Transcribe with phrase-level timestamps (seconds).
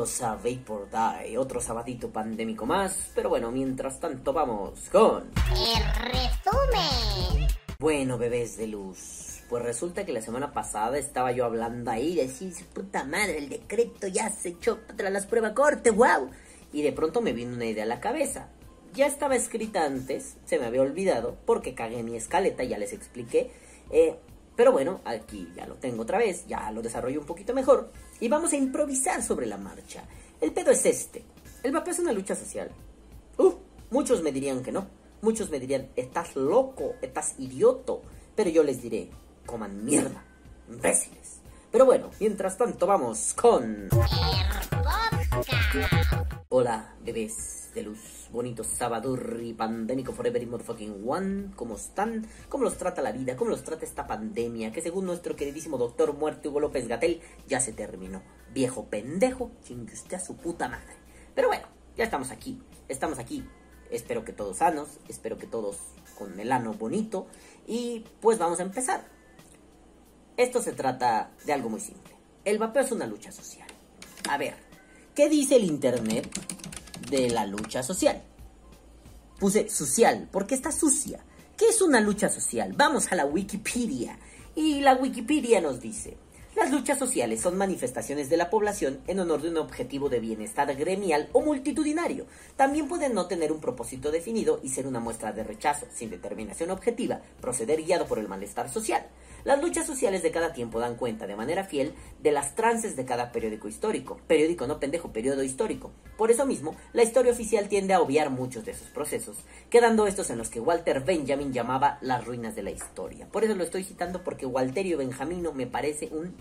[0.00, 3.10] Bienvenidos a Vapor Die, otro sabadito pandémico más.
[3.14, 5.30] Pero bueno, mientras tanto vamos con...
[5.50, 7.48] El resumen.
[7.78, 9.42] Bueno, bebés de luz.
[9.50, 13.50] Pues resulta que la semana pasada estaba yo hablando ahí de decir, puta madre, el
[13.50, 16.30] decreto ya se echó tras las pruebas corte, wow.
[16.72, 18.48] Y de pronto me vino una idea a la cabeza
[18.92, 23.52] ya estaba escrita antes, se me había olvidado, porque cagué mi escaleta, ya les expliqué.
[23.90, 24.16] Eh,
[24.56, 27.90] pero bueno, aquí ya lo tengo otra vez, ya lo desarrollo un poquito mejor.
[28.20, 30.04] Y vamos a improvisar sobre la marcha.
[30.40, 31.24] El pedo es este.
[31.62, 32.70] El vapeo es una lucha social.
[33.38, 33.54] Uh,
[33.90, 34.86] muchos me dirían que no.
[35.22, 38.02] Muchos me dirían, estás loco, estás idioto.
[38.34, 39.10] Pero yo les diré,
[39.46, 40.24] coman mierda,
[40.68, 41.40] imbéciles.
[41.70, 43.88] Pero bueno, mientras tanto vamos con...
[46.48, 48.62] Hola, bebés de luz, bonito
[49.42, 51.50] y pandémico forever y motherfucking one.
[51.56, 52.26] ¿Cómo están?
[52.48, 53.36] ¿Cómo los trata la vida?
[53.36, 54.72] ¿Cómo los trata esta pandemia?
[54.72, 58.22] Que según nuestro queridísimo doctor muerte Hugo López Gatel, ya se terminó.
[58.52, 60.94] Viejo pendejo, chingue usted a su puta madre.
[61.34, 62.60] Pero bueno, ya estamos aquí.
[62.88, 63.44] Estamos aquí.
[63.90, 65.78] Espero que todos sanos, espero que todos
[66.16, 67.26] con el ano bonito.
[67.66, 69.04] Y pues vamos a empezar.
[70.36, 72.14] Esto se trata de algo muy simple.
[72.44, 73.68] El vapeo es una lucha social.
[74.28, 74.54] A ver,
[75.14, 76.28] ¿qué dice el Internet
[77.08, 78.22] de la lucha social?
[79.38, 81.24] Puse social, porque está sucia.
[81.56, 82.72] ¿Qué es una lucha social?
[82.76, 84.18] Vamos a la Wikipedia.
[84.54, 86.16] Y la Wikipedia nos dice,
[86.70, 90.72] las luchas sociales son manifestaciones de la población en honor de un objetivo de bienestar
[90.76, 92.26] gremial o multitudinario.
[92.54, 96.70] También pueden no tener un propósito definido y ser una muestra de rechazo, sin determinación
[96.70, 99.04] objetiva, proceder guiado por el malestar social.
[99.42, 103.06] Las luchas sociales de cada tiempo dan cuenta de manera fiel de las trances de
[103.06, 104.20] cada periódico histórico.
[104.26, 105.90] Periódico no pendejo, periodo histórico.
[106.18, 109.38] Por eso mismo, la historia oficial tiende a obviar muchos de esos procesos,
[109.70, 113.26] quedando estos en los que Walter Benjamin llamaba las ruinas de la historia.
[113.32, 116.36] Por eso lo estoy citando porque Walterio Benjamino me parece un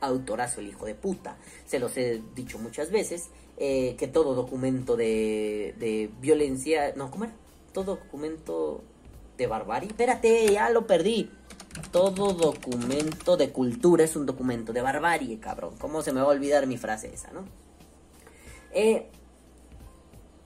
[0.00, 1.36] autorazo el hijo de puta.
[1.66, 6.92] Se los he dicho muchas veces, eh, que todo documento de, de violencia...
[6.96, 7.34] No, ¿cómo era?
[7.72, 8.82] Todo documento
[9.36, 9.88] de barbarie.
[9.88, 11.30] Espérate, ya lo perdí.
[11.92, 15.74] Todo documento de cultura es un documento de barbarie, cabrón.
[15.78, 17.44] ¿Cómo se me va a olvidar mi frase esa, no?
[18.72, 19.08] Eh,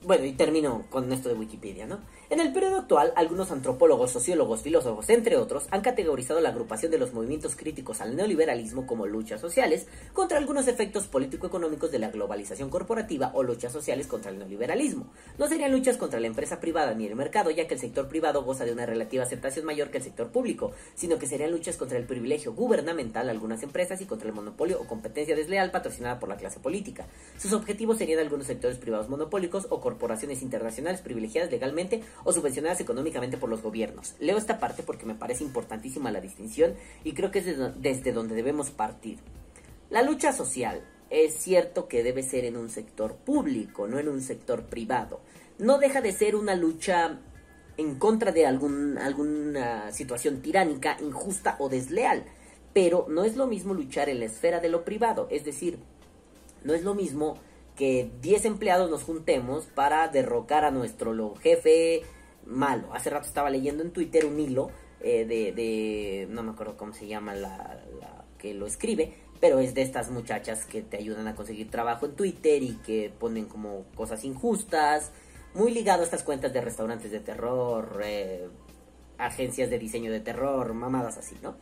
[0.03, 1.99] bueno, y termino con esto de Wikipedia, ¿no?
[2.33, 6.97] En el periodo actual, algunos antropólogos, sociólogos, filósofos, entre otros, han categorizado la agrupación de
[6.97, 12.71] los movimientos críticos al neoliberalismo como luchas sociales contra algunos efectos político-económicos de la globalización
[12.71, 15.11] corporativa o luchas sociales contra el neoliberalismo.
[15.37, 18.43] No serían luchas contra la empresa privada ni el mercado, ya que el sector privado
[18.43, 21.99] goza de una relativa aceptación mayor que el sector público, sino que serían luchas contra
[21.99, 26.29] el privilegio gubernamental de algunas empresas y contra el monopolio o competencia desleal patrocinada por
[26.29, 27.05] la clase política.
[27.37, 33.37] Sus objetivos serían algunos sectores privados monopólicos o corporaciones internacionales privilegiadas legalmente o subvencionadas económicamente
[33.37, 34.15] por los gobiernos.
[34.19, 38.35] Leo esta parte porque me parece importantísima la distinción y creo que es desde donde
[38.35, 39.19] debemos partir.
[39.89, 44.21] La lucha social es cierto que debe ser en un sector público, no en un
[44.21, 45.21] sector privado.
[45.59, 47.19] No deja de ser una lucha
[47.77, 52.23] en contra de algún, alguna situación tiránica, injusta o desleal.
[52.73, 55.77] Pero no es lo mismo luchar en la esfera de lo privado, es decir,
[56.63, 57.37] no es lo mismo
[57.75, 62.03] que 10 empleados nos juntemos para derrocar a nuestro jefe
[62.45, 62.93] malo.
[62.93, 64.69] Hace rato estaba leyendo en Twitter un hilo
[65.01, 67.81] eh, de, no me acuerdo cómo se llama la,
[68.37, 72.15] que lo escribe, pero es de estas muchachas que te ayudan a conseguir trabajo en
[72.15, 75.11] Twitter y que ponen como cosas injustas,
[75.53, 78.47] muy ligado a estas cuentas de restaurantes de terror, eh,
[79.17, 81.55] agencias de diseño de terror, mamadas así, ¿no?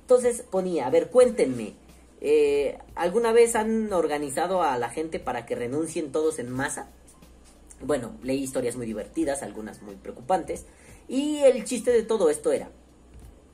[0.00, 1.74] Entonces ponía, a ver, cuéntenme,
[2.20, 6.88] eh, ¿alguna vez han organizado a la gente para que renuncien todos en masa?
[7.80, 10.66] Bueno, leí historias muy divertidas, algunas muy preocupantes,
[11.08, 12.70] y el chiste de todo esto era,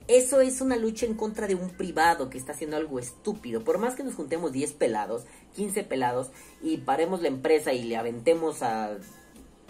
[0.08, 3.64] eso es una lucha en contra de un privado que está haciendo algo estúpido.
[3.64, 5.24] Por más que nos juntemos 10 pelados,
[5.56, 6.30] 15 pelados,
[6.62, 8.98] y paremos la empresa y le aventemos a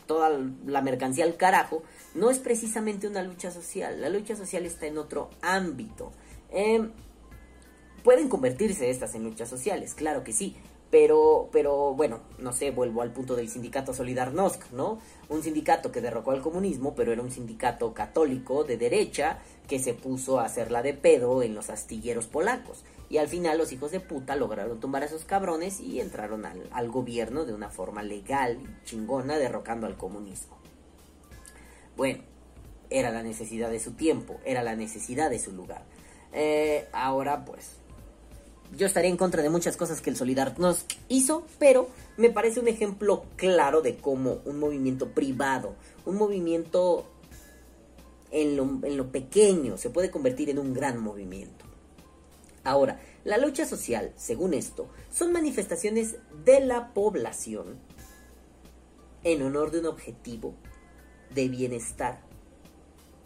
[0.06, 1.82] toda la mercancía al carajo,
[2.14, 4.00] no es precisamente una lucha social.
[4.00, 6.12] La lucha social está en otro ámbito.
[6.50, 6.86] Eh,
[8.06, 10.54] pueden convertirse estas en luchas sociales, claro que sí.
[10.92, 15.00] Pero, pero bueno, no sé, vuelvo al punto del sindicato Solidarnosc, ¿no?
[15.28, 19.92] Un sindicato que derrocó al comunismo, pero era un sindicato católico de derecha que se
[19.92, 22.84] puso a hacerla de pedo en los astilleros polacos.
[23.10, 26.88] Y al final los hijos de puta lograron tumbar a esos cabrones y entraron al,
[26.88, 30.56] gobierno de una forma legal y chingona, derrocando al comunismo.
[31.96, 32.22] Bueno,
[32.88, 35.82] era la necesidad de su tiempo, era la necesidad de su lugar.
[36.32, 37.80] Eh, ahora pues
[38.76, 42.60] yo estaría en contra de muchas cosas que el Solidar nos hizo, pero me parece
[42.60, 45.74] un ejemplo claro de cómo un movimiento privado,
[46.04, 47.06] un movimiento
[48.30, 51.64] en lo, en lo pequeño, se puede convertir en un gran movimiento.
[52.64, 57.78] Ahora, la lucha social, según esto, son manifestaciones de la población
[59.22, 60.54] en honor de un objetivo
[61.34, 62.20] de bienestar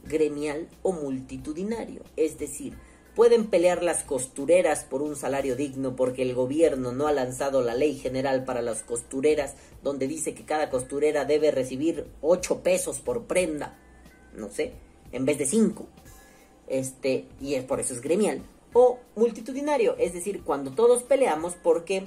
[0.05, 2.03] gremial o multitudinario.
[2.17, 2.77] Es decir,
[3.21, 7.75] pueden pelear las costureras por un salario digno porque el gobierno no ha lanzado la
[7.75, 13.25] ley general para las costureras donde dice que cada costurera debe recibir 8 pesos por
[13.25, 13.79] prenda,
[14.35, 14.73] no sé,
[15.13, 15.87] en vez de 5.
[16.67, 18.41] Este, y es por eso es gremial
[18.73, 22.05] o multitudinario, es decir, cuando todos peleamos porque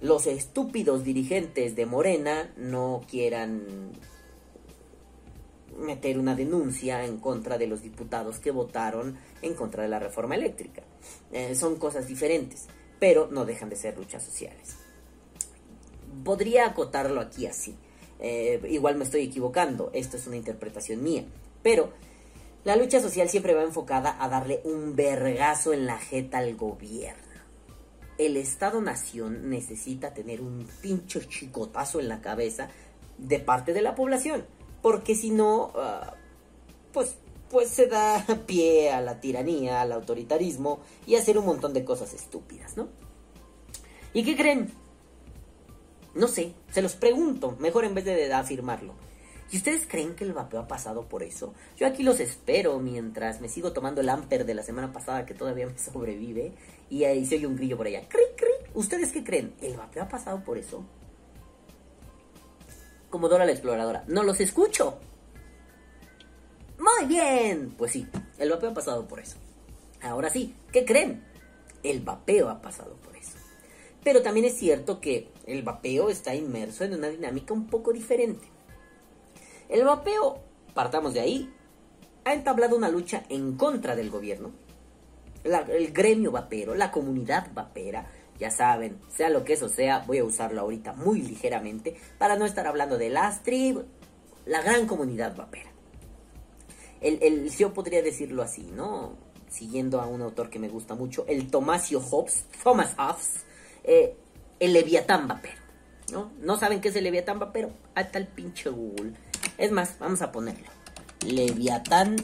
[0.00, 3.92] los estúpidos dirigentes de Morena no quieran
[5.78, 10.34] meter una denuncia en contra de los diputados que votaron en contra de la reforma
[10.34, 10.82] eléctrica.
[11.32, 12.66] Eh, son cosas diferentes,
[12.98, 14.76] pero no dejan de ser luchas sociales.
[16.24, 17.76] Podría acotarlo aquí así.
[18.18, 21.24] Eh, igual me estoy equivocando, esto es una interpretación mía,
[21.62, 21.90] pero
[22.64, 27.30] la lucha social siempre va enfocada a darle un vergazo en la jeta al gobierno.
[28.18, 32.68] El Estado-Nación necesita tener un pincho chicotazo en la cabeza
[33.16, 34.44] de parte de la población,
[34.82, 36.14] porque si no, ah,
[36.92, 37.16] pues,
[37.50, 41.84] pues se da pie a la tiranía, al autoritarismo y a hacer un montón de
[41.84, 42.88] cosas estúpidas, ¿no?
[44.12, 44.72] ¿Y qué creen?
[46.14, 48.94] No sé, se los pregunto, mejor en vez de afirmarlo.
[49.52, 51.54] ¿Y ustedes creen que el vapeo ha pasado por eso?
[51.76, 55.34] Yo aquí los espero mientras me sigo tomando el amper de la semana pasada que
[55.34, 56.52] todavía me sobrevive
[56.88, 58.08] y ahí se oye un grillo por allá.
[58.08, 58.70] ¡Cric, cric!
[58.74, 59.52] ¿Ustedes qué creen?
[59.60, 60.84] ¿El vapeo ha pasado por eso?
[63.10, 64.04] Como Dora la exploradora.
[64.06, 64.98] ¡No los escucho!
[66.78, 67.74] Muy bien.
[67.76, 68.06] Pues sí,
[68.38, 69.36] el vapeo ha pasado por eso.
[70.00, 71.22] Ahora sí, ¿qué creen?
[71.82, 73.36] El vapeo ha pasado por eso.
[74.02, 78.46] Pero también es cierto que el vapeo está inmerso en una dinámica un poco diferente.
[79.68, 80.38] El vapeo,
[80.72, 81.52] partamos de ahí,
[82.24, 84.52] ha entablado una lucha en contra del gobierno.
[85.44, 88.06] el gremio vapero, la comunidad vapera,
[88.40, 92.46] ya saben, sea lo que eso sea, voy a usarlo ahorita muy ligeramente para no
[92.46, 93.40] estar hablando de las
[94.46, 95.70] la gran comunidad vapera.
[97.00, 99.16] El, yo podría decirlo así, ¿no?
[99.48, 103.44] Siguiendo a un autor que me gusta mucho, el Tomasio Hobbes, Thomas Hobbes,
[103.84, 104.16] eh,
[104.58, 105.60] el Leviatán vapero,
[106.12, 106.32] ¿no?
[106.40, 107.70] ¿No saben qué es el Leviatán vapero?
[107.94, 109.12] Hasta el pinche Google
[109.60, 110.68] es más, vamos a ponerlo.
[111.26, 112.16] Leviatán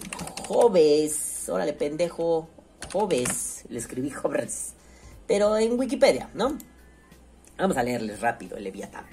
[0.48, 1.48] Joves.
[1.50, 2.48] Órale, pendejo.
[2.90, 3.64] Joves.
[3.68, 4.75] Le escribí Joves.
[5.26, 6.56] Pero en Wikipedia, ¿no?
[7.58, 9.06] Vamos a leerles rápido el Leviatán.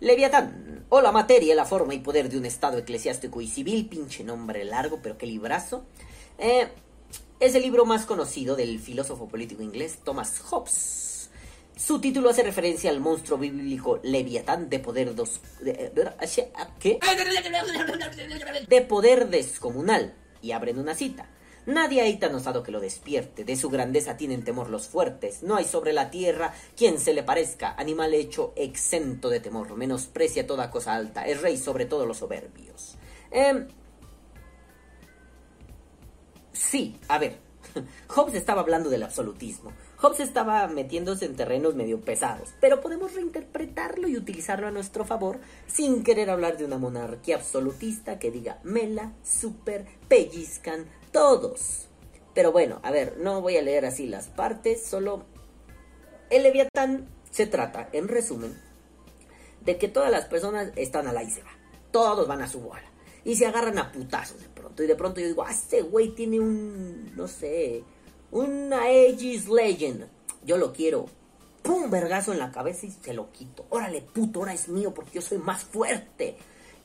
[0.00, 4.22] Leviatán, o la materia, la forma y poder de un estado eclesiástico y civil, pinche
[4.22, 5.84] nombre largo, pero qué librazo.
[6.38, 6.68] Eh,
[7.40, 11.08] es el libro más conocido del filósofo político inglés Thomas Hobbes
[11.78, 15.92] su título hace referencia al monstruo bíblico Leviatán de poder dos, de,
[16.80, 16.98] ¿qué?
[18.68, 20.12] de poder descomunal
[20.42, 21.28] y abren una cita.
[21.68, 25.54] Nadie hay tan osado que lo despierte, de su grandeza tienen temor los fuertes, no
[25.54, 30.70] hay sobre la tierra quien se le parezca, animal hecho exento de temor, menosprecia toda
[30.70, 32.96] cosa alta, es rey sobre todos los soberbios.
[33.30, 33.66] Eh,
[36.54, 37.36] sí, a ver,
[38.08, 44.08] Hobbes estaba hablando del absolutismo, Hobbes estaba metiéndose en terrenos medio pesados, pero podemos reinterpretarlo
[44.08, 49.12] y utilizarlo a nuestro favor sin querer hablar de una monarquía absolutista que diga mela,
[49.22, 51.88] super, pellizcan, todos.
[52.34, 55.24] Pero bueno, a ver, no voy a leer así las partes, solo
[56.30, 58.60] el Leviatán se trata, en resumen,
[59.64, 61.50] de que todas las personas están a la y se va.
[61.90, 62.84] Todos van a su bola.
[63.24, 64.82] Y se agarran a putazos de pronto.
[64.82, 67.82] Y de pronto yo digo, ah, este güey tiene un, no sé,
[68.30, 70.06] una Aegis Legend.
[70.44, 71.06] Yo lo quiero.
[71.62, 73.66] Pum, vergazo en la cabeza y se lo quito.
[73.70, 76.36] Órale, puto, ahora es mío porque yo soy más fuerte.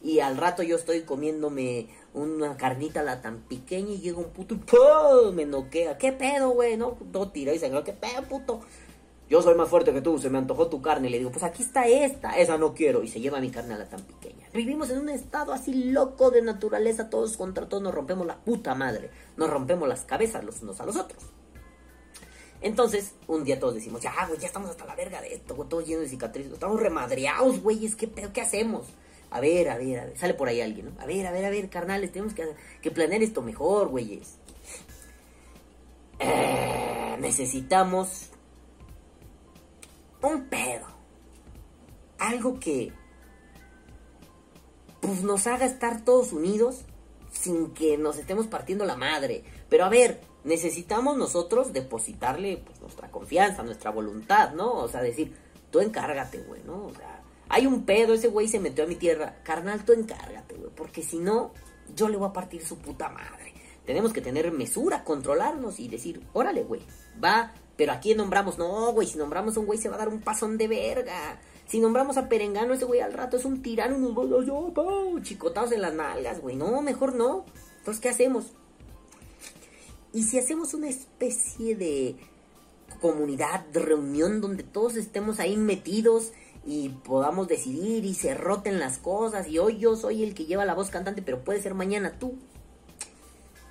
[0.02, 4.56] Y al rato yo estoy comiéndome una carnita la tan pequeña y llega un puto
[4.56, 5.34] y ¡pum!
[5.34, 5.98] me noquea.
[5.98, 6.78] ¿Qué pedo, güey?
[6.78, 8.62] No, no tira y se ¿qué pedo, puto?
[9.30, 11.08] Yo soy más fuerte que tú, se me antojó tu carne.
[11.08, 13.04] Y le digo, pues aquí está esta, esa no quiero.
[13.04, 14.48] Y se lleva mi carne a la tan pequeña.
[14.54, 18.76] Vivimos en un estado así loco de naturaleza, todos contra todos nos rompemos la puta
[18.76, 19.10] madre.
[19.38, 21.24] Nos rompemos las cabezas los unos a los otros.
[22.62, 25.68] Entonces, un día todos decimos, ya, güey, ya estamos hasta la verga de esto, güey,
[25.68, 26.54] todo lleno de cicatrices.
[26.54, 28.32] Estamos remadreados, güey, ¿qué pedo?
[28.32, 28.86] ¿Qué hacemos?
[29.34, 30.18] A ver, a ver, a ver.
[30.18, 31.02] Sale por ahí alguien, ¿no?
[31.02, 32.46] A ver, a ver, a ver, carnales, tenemos que,
[32.82, 34.38] que planear esto mejor, güeyes.
[36.20, 38.30] Eh, necesitamos
[40.22, 40.86] un pedo.
[42.20, 42.94] Algo que
[45.02, 46.86] pues nos haga estar todos unidos
[47.32, 49.44] sin que nos estemos partiendo la madre.
[49.68, 54.74] Pero a ver, necesitamos nosotros depositarle pues, nuestra confianza, nuestra voluntad, ¿no?
[54.74, 55.36] O sea, decir,
[55.72, 56.86] tú encárgate, güey, ¿no?
[56.86, 59.36] O sea, hay un pedo, ese güey se metió a mi tierra.
[59.44, 60.72] Carnal, tú encárgate, güey.
[60.76, 61.52] Porque si no,
[61.96, 63.54] yo le voy a partir su puta madre.
[63.86, 66.82] Tenemos que tener mesura, controlarnos y decir, órale, güey,
[67.22, 68.58] va, pero ¿a quién nombramos?
[68.58, 71.40] No, güey, si nombramos a un güey se va a dar un pasón de verga.
[71.68, 75.94] Si nombramos a Perengano, ese güey al rato es un tirano, nos chicotados en las
[75.94, 76.56] nalgas, güey.
[76.56, 77.46] No, mejor no.
[77.80, 78.54] Entonces, ¿qué hacemos?
[80.14, 82.16] Y si hacemos una especie de
[83.02, 86.32] comunidad, de reunión donde todos estemos ahí metidos
[86.66, 90.66] y podamos decidir y se roten las cosas y hoy yo soy el que lleva
[90.66, 92.36] la voz cantante, pero puede ser mañana tú.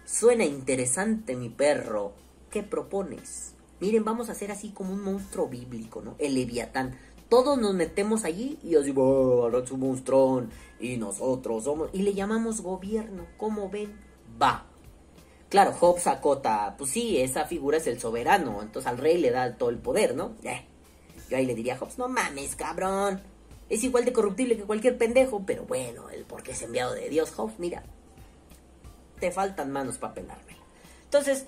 [0.04, 2.12] Suena interesante, mi perro.
[2.50, 3.54] ¿Qué propones?
[3.80, 6.14] Miren, vamos a hacer así como un monstruo bíblico, ¿no?
[6.18, 6.99] El Leviatán.
[7.28, 11.88] Todos nos metemos allí y así, oh, ahora es un monstruón y nosotros somos...
[11.94, 13.26] Y le llamamos gobierno.
[13.38, 13.99] ¿Cómo ven?
[14.40, 14.66] Va.
[15.49, 19.56] Claro, Hobbes acota, pues sí, esa figura es el soberano, entonces al rey le da
[19.56, 20.32] todo el poder, ¿no?
[20.44, 20.64] Eh.
[21.33, 23.23] Yo ahí le diría a Hobbes, no mames, cabrón.
[23.71, 27.33] Es igual de corruptible que cualquier pendejo, pero bueno, el porque es enviado de Dios,
[27.35, 27.85] Hobbes, mira.
[29.19, 30.59] Te faltan manos para pelármela.
[31.05, 31.47] Entonces,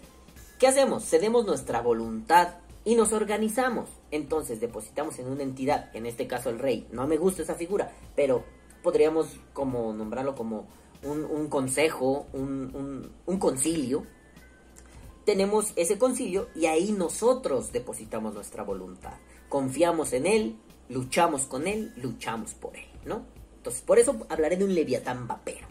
[0.59, 1.05] ¿qué hacemos?
[1.05, 3.91] Cedemos nuestra voluntad y nos organizamos.
[4.11, 6.89] Entonces depositamos en una entidad, en este caso el rey.
[6.91, 8.43] No me gusta esa figura, pero
[8.83, 10.67] podríamos como nombrarlo como
[11.03, 14.07] un, consejo, un concilio.
[15.27, 19.13] Tenemos ese concilio y ahí nosotros depositamos nuestra voluntad.
[19.55, 20.57] Confiamos en él,
[20.89, 23.25] luchamos con él, luchamos por él, ¿no?
[23.59, 25.69] Entonces, por eso hablaré de un leviatán vapero.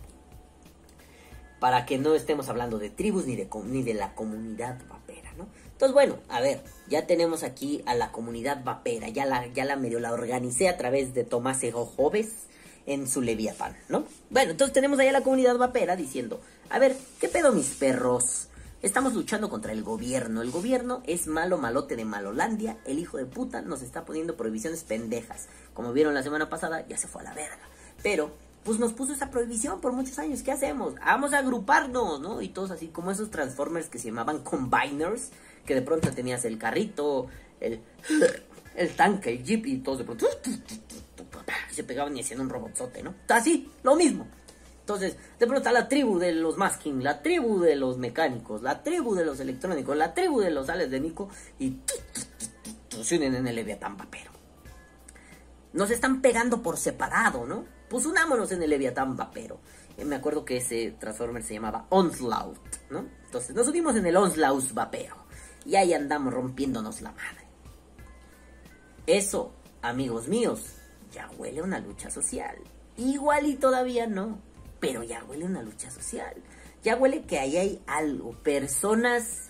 [1.60, 5.50] Para que no estemos hablando de tribus ni de, ni de la comunidad vapera, ¿no?
[5.74, 9.76] Entonces, bueno, a ver, ya tenemos aquí a la comunidad vapera, ya la, ya la
[9.76, 12.48] medio la organicé a través de Tomás Ego Joves
[12.86, 14.06] en su Leviatán, ¿no?
[14.30, 18.48] Bueno, entonces tenemos ahí a la comunidad vapera diciendo, a ver, ¿qué pedo mis perros?
[18.84, 20.42] Estamos luchando contra el gobierno.
[20.42, 22.80] El gobierno es malo malote de Malolandia.
[22.84, 25.48] El hijo de puta nos está poniendo prohibiciones pendejas.
[25.74, 27.62] Como vieron la semana pasada, ya se fue a la verga.
[28.04, 28.32] Pero,
[28.66, 30.44] pues nos puso esa prohibición por muchos años.
[30.44, 30.96] ¿Qué hacemos?
[30.96, 32.42] Vamos a agruparnos, ¿no?
[32.42, 35.30] Y todos así como esos Transformers que se llamaban Combiners
[35.66, 37.28] que de pronto tenías el carrito,
[37.62, 37.80] el,
[38.76, 40.28] el tanque, el jeep y todos de pronto
[41.72, 43.16] se pegaban y hacían un robotzote, ¿no?
[43.30, 44.28] Así, lo mismo.
[44.84, 48.84] Entonces, de pronto está la tribu de los masking, la tribu de los mecánicos, la
[48.84, 51.78] tribu de los electrónicos, la tribu de los ales de Nico y
[53.14, 54.32] unen en el Leviatán Vapero.
[55.72, 57.64] Nos están pegando por separado, ¿no?
[57.90, 59.62] Pues unámonos en el Leviatán Vapero.
[60.04, 62.58] me acuerdo que ese Transformer se llamaba Onslaught,
[62.90, 63.06] ¿no?
[63.26, 65.16] Entonces nos unimos en el Onslaught Vapero.
[65.66, 67.48] Y ahí andamos rompiéndonos la madre.
[69.08, 70.74] Eso, amigos míos,
[71.14, 72.58] ya huele a una lucha social.
[72.98, 74.40] Igual y todavía no,
[74.84, 76.36] pero ya huele una lucha social.
[76.84, 79.50] Ya huele que ahí hay algo, personas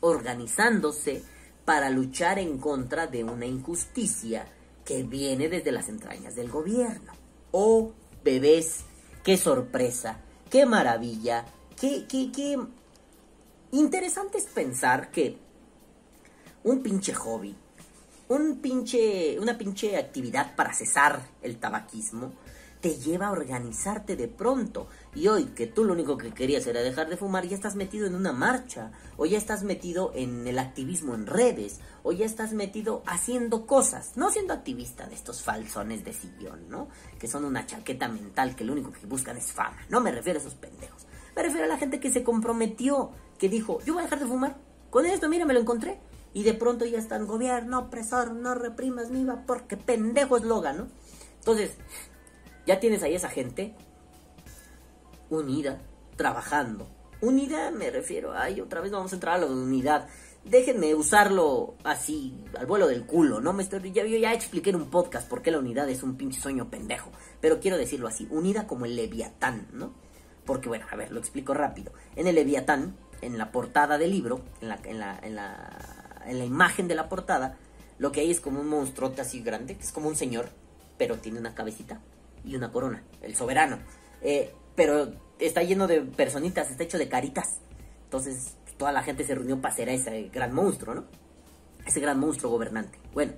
[0.00, 1.22] organizándose
[1.66, 4.46] para luchar en contra de una injusticia
[4.86, 7.12] que viene desde las entrañas del gobierno.
[7.50, 7.92] Oh,
[8.24, 8.80] bebés,
[9.22, 11.44] qué sorpresa, qué maravilla,
[11.78, 12.58] qué, qué, qué
[13.72, 15.36] Interesante es pensar que
[16.62, 17.54] un pinche hobby,
[18.28, 22.32] un pinche, una pinche actividad para cesar el tabaquismo,
[22.84, 24.88] te lleva a organizarte de pronto.
[25.14, 28.06] Y hoy que tú lo único que querías era dejar de fumar, ya estás metido
[28.06, 32.52] en una marcha, o ya estás metido en el activismo en redes, o ya estás
[32.52, 36.88] metido haciendo cosas, no siendo activista de estos falsones de sillón, ¿no?
[37.18, 39.78] Que son una chaqueta mental que lo único que buscan es fama.
[39.88, 41.06] No me refiero a esos pendejos.
[41.34, 44.26] Me refiero a la gente que se comprometió, que dijo, yo voy a dejar de
[44.26, 44.58] fumar.
[44.90, 46.00] Con esto, mira, me lo encontré.
[46.34, 50.76] Y de pronto ya está el gobierno opresor, no reprimas mi porque pendejo es Logan,
[50.76, 50.88] ¿no?
[51.38, 51.78] Entonces,
[52.66, 53.74] ya tienes ahí esa gente
[55.30, 55.80] unida,
[56.16, 56.88] trabajando.
[57.20, 60.08] Unidad me refiero, ay, otra vez vamos a entrar a la unidad.
[60.44, 63.54] Déjenme usarlo así, al vuelo del culo, ¿no?
[63.54, 66.16] Me estoy, ya, yo ya expliqué en un podcast por qué la unidad es un
[66.16, 67.10] pinche sueño pendejo.
[67.40, 69.94] Pero quiero decirlo así, unida como el leviatán, ¿no?
[70.44, 71.92] Porque, bueno, a ver, lo explico rápido.
[72.16, 76.38] En el Leviatán, en la portada del libro, en la, en la, en la, en
[76.38, 77.56] la imagen de la portada,
[77.96, 80.50] lo que hay es como un monstruote así grande, que es como un señor,
[80.98, 82.02] pero tiene una cabecita
[82.44, 83.78] y una corona, el soberano.
[84.22, 87.58] Eh, pero está lleno de personitas, está hecho de caritas.
[88.04, 91.04] Entonces, toda la gente se reunió para hacer a ese gran monstruo, ¿no?
[91.86, 92.98] Ese gran monstruo gobernante.
[93.12, 93.32] Bueno,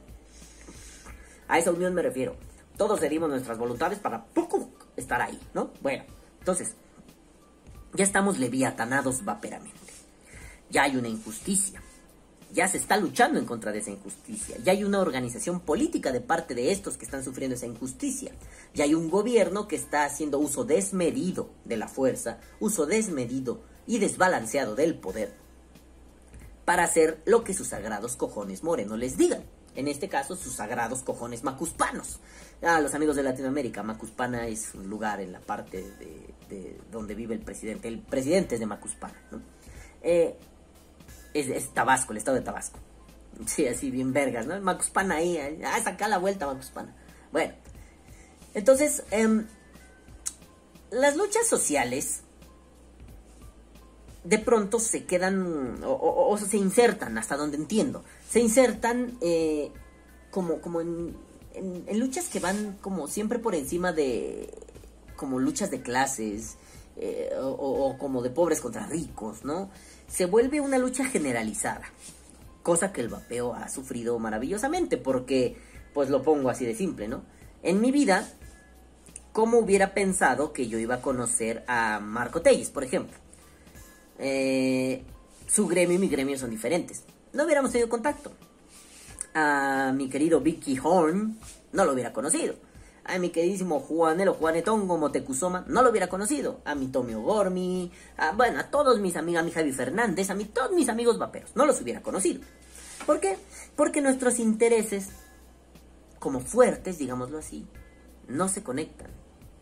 [1.48, 2.36] a esa unión me refiero.
[2.76, 5.70] Todos cedimos nuestras voluntades para poco estar ahí, ¿no?
[5.80, 6.04] Bueno,
[6.38, 6.74] entonces,
[7.94, 9.80] ya estamos leviatanados vaperamente.
[10.70, 11.80] Ya hay una injusticia.
[12.56, 14.56] Ya se está luchando en contra de esa injusticia.
[14.64, 18.32] Ya hay una organización política de parte de estos que están sufriendo esa injusticia.
[18.72, 23.98] Ya hay un gobierno que está haciendo uso desmedido de la fuerza, uso desmedido y
[23.98, 25.34] desbalanceado del poder
[26.64, 29.44] para hacer lo que sus sagrados cojones morenos les digan.
[29.74, 32.20] En este caso, sus sagrados cojones macuspanos.
[32.62, 37.14] Ah, los amigos de Latinoamérica, Macuspana es un lugar en la parte de, de donde
[37.14, 37.88] vive el presidente.
[37.88, 39.42] El presidente es de Macuspana, ¿no?
[40.00, 40.38] Eh,
[41.40, 42.78] es, Tabasco, el estado de Tabasco.
[43.46, 44.58] Sí, así bien vergas, ¿no?
[44.60, 46.94] Macuspana ahí, ah, saca la vuelta Macuspana.
[47.32, 47.52] Bueno,
[48.54, 49.46] entonces, em,
[50.90, 52.22] las luchas sociales
[54.24, 59.70] de pronto se quedan o, o- o se insertan, hasta donde entiendo, se insertan eh,
[60.30, 61.16] como, como en,
[61.54, 64.52] en- luchas que van como siempre por encima de
[65.16, 66.56] como luchas de clases
[66.96, 67.50] eh, o-
[67.90, 69.70] o como de pobres contra ricos, ¿no?
[70.08, 71.84] Se vuelve una lucha generalizada,
[72.62, 75.56] cosa que el vapeo ha sufrido maravillosamente, porque,
[75.92, 77.22] pues lo pongo así de simple, ¿no?
[77.62, 78.28] En mi vida,
[79.32, 83.16] ¿cómo hubiera pensado que yo iba a conocer a Marco Telles, por ejemplo?
[84.18, 85.02] Eh,
[85.46, 87.04] su gremio y mi gremio son diferentes.
[87.32, 88.32] No hubiéramos tenido contacto.
[89.34, 91.38] A mi querido Vicky Horn
[91.72, 92.54] no lo hubiera conocido.
[93.08, 96.60] A mi queridísimo Juanelo Juanetongo Motecuzoma no lo hubiera conocido.
[96.64, 100.36] A mi Tomio Gormi, a, bueno, a todos mis amigos, a mi Javi Fernández, a
[100.52, 102.40] todos mis amigos vaperos, no los hubiera conocido.
[103.06, 103.36] ¿Por qué?
[103.76, 105.10] Porque nuestros intereses,
[106.18, 107.66] como fuertes, digámoslo así,
[108.26, 109.10] no se conectan.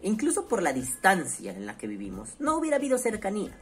[0.00, 3.54] Incluso por la distancia en la que vivimos, no hubiera habido cercanía.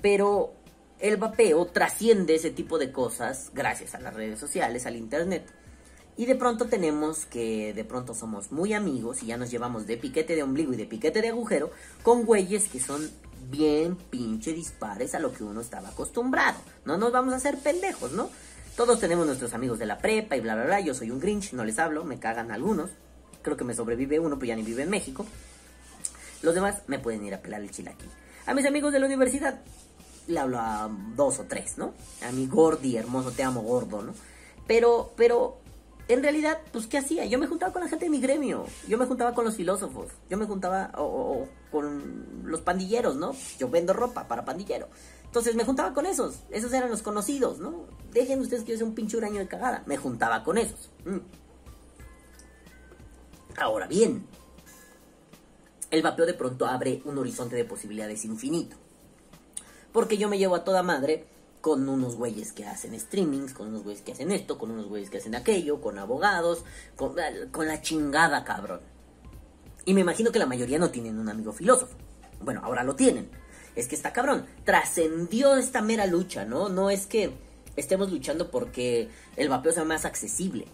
[0.00, 0.54] Pero
[1.00, 5.50] el vapeo trasciende ese tipo de cosas gracias a las redes sociales, al internet.
[6.16, 9.96] Y de pronto tenemos que de pronto somos muy amigos y ya nos llevamos de
[9.96, 11.70] piquete de ombligo y de piquete de agujero
[12.02, 13.10] con güeyes que son
[13.50, 16.58] bien pinche dispares a lo que uno estaba acostumbrado.
[16.84, 18.30] No nos vamos a hacer pendejos, ¿no?
[18.76, 20.80] Todos tenemos nuestros amigos de la prepa y bla bla bla.
[20.80, 22.90] Yo soy un Grinch, no les hablo, me cagan algunos.
[23.42, 25.26] Creo que me sobrevive uno, pero ya ni vive en México.
[26.42, 28.10] Los demás me pueden ir a pelar el chilaquil.
[28.46, 29.60] A mis amigos de la universidad
[30.26, 31.94] le hablo a dos o tres, ¿no?
[32.26, 34.14] A mi Gordi, hermoso, te amo gordo, ¿no?
[34.66, 35.58] Pero, pero,
[36.08, 37.24] en realidad, pues, ¿qué hacía?
[37.24, 38.66] Yo me juntaba con la gente de mi gremio.
[38.88, 40.08] Yo me juntaba con los filósofos.
[40.28, 43.34] Yo me juntaba o- con los pandilleros, ¿no?
[43.58, 44.88] Yo vendo ropa para pandillero.
[45.24, 46.40] Entonces me juntaba con esos.
[46.50, 47.86] Esos eran los conocidos, ¿no?
[48.12, 49.82] Dejen ustedes que yo sea un pinche huraño de cagada.
[49.86, 50.90] Me juntaba con esos.
[51.04, 51.18] Mm.
[53.56, 54.26] Ahora bien,
[55.90, 58.76] el vapeo de pronto abre un horizonte de posibilidades infinito.
[59.92, 61.26] Porque yo me llevo a toda madre
[61.64, 65.08] con unos güeyes que hacen streamings, con unos güeyes que hacen esto, con unos güeyes
[65.08, 66.62] que hacen aquello, con abogados,
[66.94, 68.82] con, la chingada, cabrón.
[69.86, 71.96] Y me imagino que la mayoría no tienen un amigo filósofo.
[72.42, 73.30] Bueno, ahora lo tienen.
[73.76, 74.44] Es que está cabrón.
[74.66, 76.68] Trascendió esta mera lucha, ¿no?
[76.68, 77.32] No es que
[77.76, 80.66] estemos luchando porque el vapeo sea más accesible.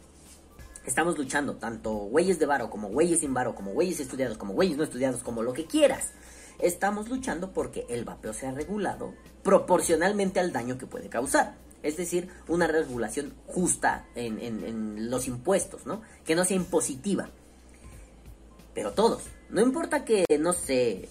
[0.85, 4.77] Estamos luchando tanto güeyes de varo como güeyes sin varo, como güeyes estudiados, como güeyes
[4.77, 6.15] no estudiados, como lo que quieras.
[6.63, 11.55] Estamos luchando porque el vapeo sea regulado proporcionalmente al daño que puede causar.
[11.83, 16.03] Es decir, una regulación justa en, en- los impuestos, ¿no?
[16.25, 17.31] Que no sea impositiva.
[18.75, 19.23] Pero todos.
[19.49, 21.09] No importa que, no sé,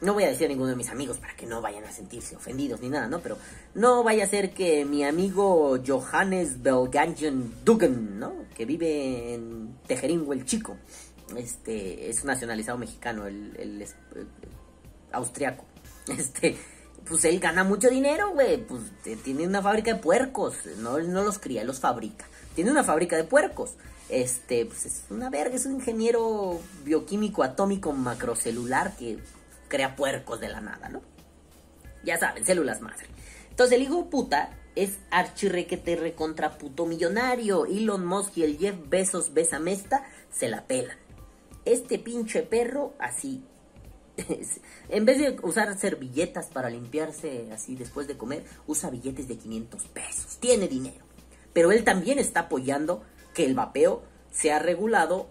[0.00, 2.34] no voy a decir a ninguno de mis amigos para que no vayan a sentirse
[2.34, 3.20] ofendidos ni nada, ¿no?
[3.20, 3.36] Pero
[3.74, 8.32] no vaya a ser que mi amigo Johannes Belgangen Dugan, ¿no?
[8.56, 10.76] Que vive en Tejeringo el Chico.
[11.36, 13.26] Este, es nacionalizado mexicano,
[15.12, 15.64] austriaco.
[16.08, 16.56] Este,
[17.06, 18.56] pues él gana mucho dinero, güey.
[18.58, 20.54] Pues eh, tiene una fábrica de puercos.
[20.78, 22.26] No, no los cría, los fabrica.
[22.54, 23.74] Tiene una fábrica de puercos.
[24.08, 29.18] Este, pues es una verga, es un ingeniero bioquímico atómico macrocelular que
[29.68, 31.02] crea puercos de la nada, ¿no?
[32.04, 33.06] Ya saben, células madre.
[33.50, 37.66] Entonces el hijo puta es archirrequete recontra puto millonario.
[37.66, 40.96] Elon Musk y el Jeff Bezos Besamesta se la pelan.
[41.64, 43.42] Este pinche perro así.
[44.88, 49.82] En vez de usar servilletas para limpiarse así después de comer, usa billetes de 500
[49.84, 50.38] pesos.
[50.40, 51.04] Tiene dinero.
[51.52, 53.02] Pero él también está apoyando
[53.34, 55.28] que el vapeo sea regulado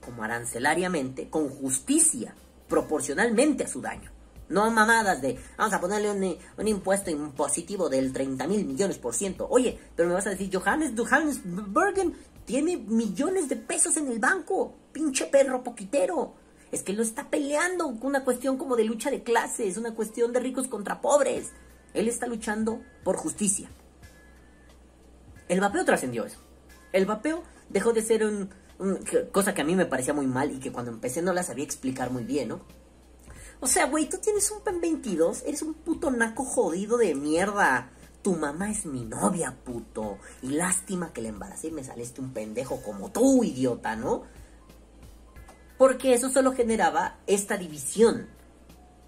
[0.00, 2.34] como arancelariamente, con justicia,
[2.68, 4.10] proporcionalmente a su daño.
[4.48, 9.48] No mamadas de, vamos a ponerle un, impuesto impositivo del 30 mil millones por ciento.
[9.50, 14.20] Oye, pero me vas a decir, Johannes, Johannes Bergen tiene millones de pesos en el
[14.20, 14.72] banco.
[14.92, 16.34] Pinche perro poquitero.
[16.72, 20.32] Es que lo está peleando con una cuestión como de lucha de clases, una cuestión
[20.32, 21.52] de ricos contra pobres.
[21.94, 23.70] Él está luchando por justicia.
[25.48, 26.38] El vapeo trascendió eso.
[26.92, 28.50] El vapeo dejó de ser un,
[29.32, 31.64] cosa que a mí me parecía muy mal y que cuando empecé no la sabía
[31.64, 32.60] explicar muy bien, ¿no?
[33.60, 37.90] O sea, güey, tú tienes un PEN 22, eres un puto naco jodido de mierda.
[38.20, 40.18] Tu mamá es mi novia, puto.
[40.42, 44.24] Y lástima que la embaracé y me saliste un pendejo como tú, idiota, ¿no?
[45.78, 48.28] Porque eso solo generaba esta división.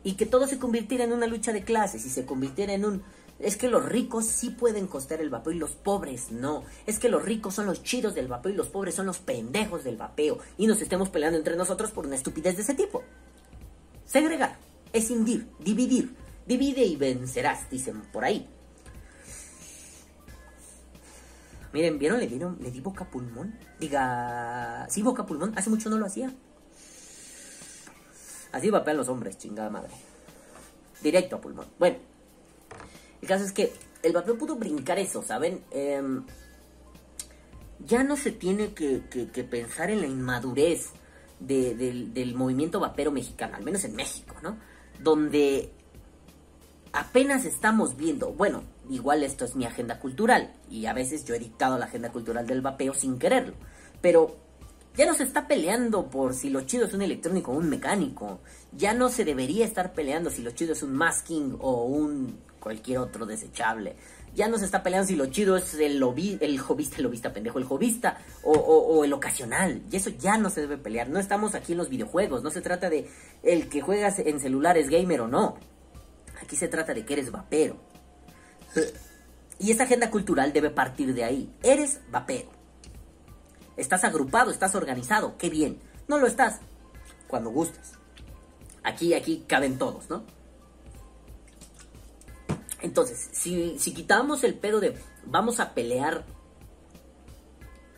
[0.05, 3.03] y que todo se convirtiera en una lucha de clases y se convirtiera en un...
[3.41, 6.65] Es que los ricos sí pueden costear el vapeo y los pobres no.
[6.87, 9.85] Es que los ricos son los chidos del vapeo y los pobres son los pendejos
[9.85, 10.39] del vapeo.
[10.57, 13.03] Y nos estemos peleando entre nosotros por una estupidez de ese tipo.
[14.05, 14.57] Segregar,
[14.93, 16.17] escindir, dividir.
[16.47, 18.49] Divide y vencerás, dicen por ahí.
[21.73, 22.19] Miren, ¿vieron?
[22.19, 23.59] Le, dieron, le di boca pulmón.
[23.79, 25.53] Diga, sí, boca pulmón.
[25.57, 26.33] Hace mucho no lo hacía.
[28.53, 29.93] Así vapean los hombres, chingada madre.
[31.03, 31.67] Directo a pulmón.
[31.79, 31.97] Bueno,
[33.23, 35.63] el caso es que el vapeo pudo brincar eso, ¿saben?
[35.71, 36.25] Em,
[37.81, 39.01] ya no se tiene que,
[39.51, 40.91] pensar en la inmadurez
[41.39, 44.57] del, del movimiento vapero mexicano, al menos en México, ¿no?
[45.01, 45.73] Donde
[46.93, 51.39] apenas estamos viendo, bueno, igual esto es mi agenda cultural y a veces yo he
[51.39, 53.55] dictado la agenda cultural del vapeo sin quererlo,
[54.01, 54.37] pero
[54.99, 58.41] ya no se está peleando por si lo chido es un electrónico o un mecánico,
[58.73, 62.99] ya no se debería estar peleando si lo chido es un masking o un cualquier
[62.99, 63.95] otro desechable.
[64.35, 67.33] Ya no se está peleando si lo chido es el, lobby, el jovista, el lobista
[67.33, 69.83] pendejo, el jovista o, o, el ocasional.
[69.89, 71.09] Y eso ya no se debe pelear.
[71.09, 72.43] No estamos aquí en los videojuegos.
[72.43, 73.09] No se trata de
[73.45, 75.59] el que juegas en celulares gamer o no.
[76.43, 77.77] Aquí se trata de que eres vapero.
[79.61, 81.53] Y esta agenda cultural debe partir de ahí.
[81.63, 82.58] Eres vapero.
[83.79, 85.39] Estás agrupado, estás organizado.
[85.39, 85.81] Qué bien.
[86.07, 86.61] No lo estás.
[87.27, 87.93] Cuando gustes.
[88.83, 90.25] Aquí, aquí caben todos, ¿no?
[92.83, 96.25] Entonces, si, si quitamos el pedo de vamos a pelear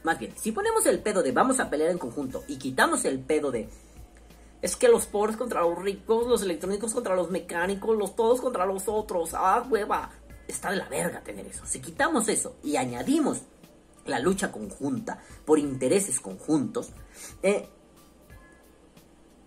[0.03, 3.21] más bien, si ponemos el pedo de vamos a pelear en conjunto y quitamos el
[3.21, 3.69] pedo de
[4.63, 8.67] es que los pobres contra los ricos, los electrónicos contra los mecánicos, los todos contra
[8.67, 9.31] los otros.
[9.33, 10.11] Ah, hueva.
[10.47, 11.65] Está de la verga tener eso.
[11.65, 13.43] Si quitamos eso y añadimos
[14.07, 16.93] la lucha conjunta por intereses conjuntos,
[17.43, 17.69] eh,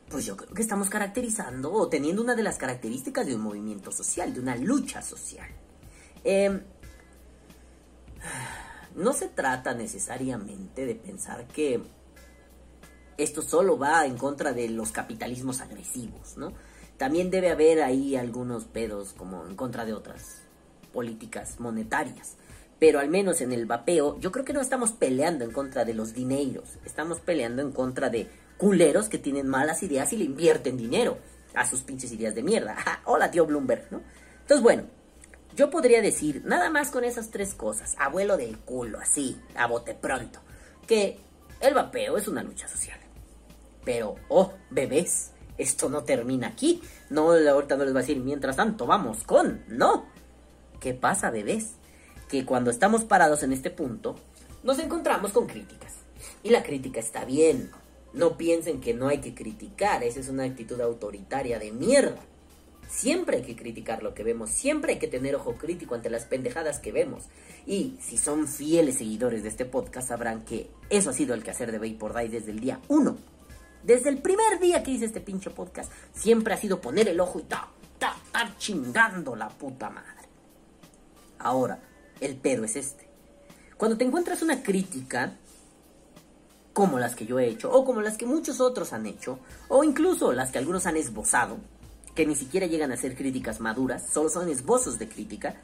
[0.09, 3.91] pues yo creo que estamos caracterizando o teniendo una de las características de un movimiento
[3.91, 5.49] social, de una lucha social.
[6.23, 6.61] Eh,
[8.95, 11.81] no se trata necesariamente de pensar que
[13.17, 16.53] esto solo va en contra de los capitalismos agresivos, ¿no?
[16.97, 20.41] También debe haber ahí algunos pedos como en contra de otras
[20.93, 22.35] políticas monetarias.
[22.79, 25.93] Pero al menos en el vapeo, yo creo que no estamos peleando en contra de
[25.93, 30.77] los dineros, estamos peleando en contra de culeros que tienen malas ideas y le invierten
[30.77, 31.17] dinero
[31.53, 32.75] a sus pinches ideas de mierda.
[33.05, 34.01] Hola, tío Bloomberg, ¿no?
[34.41, 34.83] Entonces, bueno,
[35.55, 39.93] yo podría decir, nada más con esas tres cosas, abuelo del culo, así, a bote
[39.93, 40.39] pronto,
[40.87, 41.19] que
[41.61, 42.99] el vapeo es una lucha social.
[43.85, 46.81] Pero, oh, bebés, esto no termina aquí.
[47.09, 49.63] No, ahorita no les voy a decir, mientras tanto, vamos con.
[49.67, 50.07] No.
[50.79, 51.75] ¿Qué pasa, bebés?
[52.29, 54.15] Que cuando estamos parados en este punto,
[54.63, 55.93] nos encontramos con críticas.
[56.43, 57.69] Y la crítica está bien.
[58.13, 60.03] No piensen que no hay que criticar.
[60.03, 62.19] Esa es una actitud autoritaria de mierda.
[62.89, 66.25] Siempre hay que criticar lo que vemos, siempre hay que tener ojo crítico ante las
[66.25, 67.23] pendejadas que vemos.
[67.65, 71.71] Y si son fieles seguidores de este podcast, sabrán que eso ha sido el quehacer
[71.71, 73.17] de Bay por Day desde el día 1
[73.83, 77.39] desde el primer día que hice este pinche podcast, siempre ha sido poner el ojo
[77.39, 77.67] y ta,
[77.99, 80.29] ta, ta, chingando la puta madre.
[81.39, 81.79] Ahora,
[82.25, 83.07] el pedo es este.
[83.77, 85.37] Cuando te encuentras una crítica,
[86.73, 89.83] como las que yo he hecho, o como las que muchos otros han hecho, o
[89.83, 91.57] incluso las que algunos han esbozado,
[92.15, 95.55] que ni siquiera llegan a ser críticas maduras, solo son esbozos de crítica,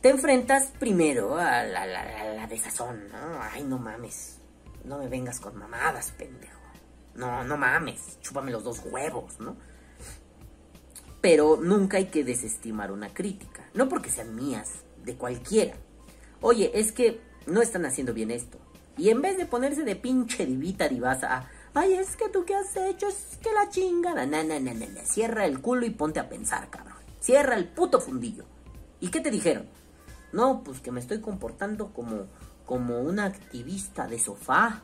[0.00, 3.40] te enfrentas primero a la, la, la desazón, ¿no?
[3.42, 4.38] Ay, no mames,
[4.84, 6.58] no me vengas con mamadas, pendejo.
[7.14, 9.56] No, no mames, chúpame los dos huevos, ¿no?
[11.20, 15.74] Pero nunca hay que desestimar una crítica, no porque sean mías, de cualquiera.
[16.40, 18.58] Oye, es que no están haciendo bien esto.
[18.96, 22.76] Y en vez de ponerse de pinche divita divasa ay, es que tú qué has
[22.76, 26.28] hecho, es que la chingada, na, na, na, na, cierra el culo y ponte a
[26.28, 26.96] pensar, cabrón.
[27.20, 28.44] Cierra el puto fundillo.
[29.00, 29.68] ¿Y qué te dijeron?
[30.32, 32.26] No, pues que me estoy comportando como,
[32.66, 34.82] como una activista de sofá.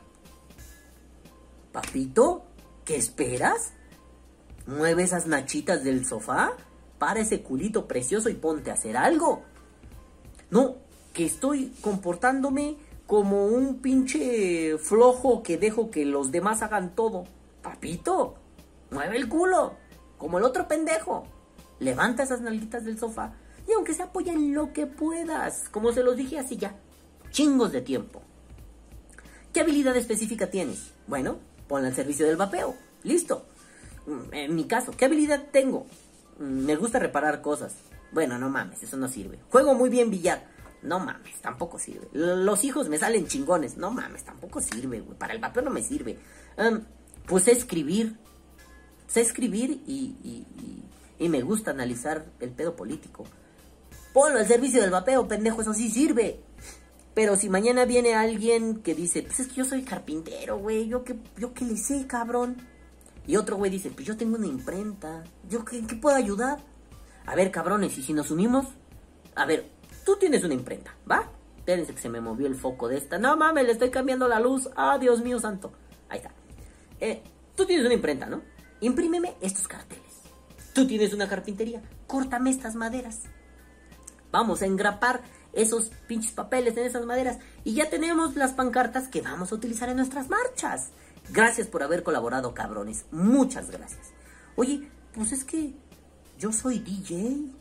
[1.71, 2.45] Papito,
[2.85, 3.73] ¿qué esperas?
[4.67, 6.53] Mueve esas nachitas del sofá,
[6.97, 9.43] para ese culito precioso y ponte a hacer algo.
[10.49, 10.75] No,
[11.13, 12.77] que estoy comportándome
[13.07, 17.25] como un pinche flojo que dejo que los demás hagan todo.
[17.61, 18.35] Papito,
[18.91, 19.73] mueve el culo,
[20.17, 21.25] como el otro pendejo.
[21.79, 23.33] Levanta esas nalguitas del sofá
[23.67, 26.75] y aunque se apoya en lo que puedas, como se los dije así ya,
[27.31, 28.21] chingos de tiempo.
[29.53, 30.91] ¿Qué habilidad específica tienes?
[31.07, 32.75] Bueno, ponla al servicio del vapeo.
[33.03, 33.45] Listo.
[34.05, 35.85] Mm, en mi caso, ¿qué habilidad tengo?
[36.39, 37.73] Mm, me gusta reparar cosas.
[38.15, 39.39] Bueno, no mames, eso no sirve.
[39.49, 40.47] Juego muy bien billar.
[40.81, 42.07] No mames, tampoco sirve.
[42.13, 43.75] Los hijos me salen chingones.
[43.75, 45.17] No mames, tampoco sirve, güey.
[45.17, 46.17] Para el vapeo no me sirve.
[47.27, 48.15] pues escribir.
[49.05, 50.45] sé escribir y,
[51.19, 53.25] me gusta analizar el pedo político.
[54.13, 56.39] Ponlo al servicio del vapeo, pendejo, eso sí sirve.
[57.15, 61.03] Pero si mañana viene alguien que dice, pues es que yo soy carpintero, güey, yo
[61.03, 62.55] qué, yo qué le sé, cabrón.
[63.27, 66.59] Y otro güey dice, pues yo tengo una imprenta, ¿yo qué, qué puedo ayudar?
[67.25, 68.67] A ver, cabrones, ¿y si nos unimos?
[69.35, 69.69] A ver,
[70.05, 71.29] tú tienes una imprenta, ¿va?
[71.57, 73.17] Espérense que se me movió el foco de esta.
[73.17, 74.69] No mames, le estoy cambiando la luz.
[74.75, 75.73] Ah, Dios mío santo.
[76.09, 76.31] Ahí está.
[76.99, 77.23] Eh,
[77.55, 78.41] tú tienes una imprenta, ¿no?
[78.81, 80.05] Imprímeme estos carteles.
[80.73, 81.81] Tú tienes una carpintería.
[82.05, 83.23] Córtame estas maderas.
[84.31, 85.21] Vamos a engrapar
[85.53, 87.39] esos pinches papeles en esas maderas.
[87.63, 90.89] Y ya tenemos las pancartas que vamos a utilizar en nuestras marchas.
[91.29, 93.05] Gracias por haber colaborado, cabrones.
[93.11, 94.11] Muchas gracias.
[94.55, 95.73] Oye, pues es que
[96.37, 97.51] yo soy DJ.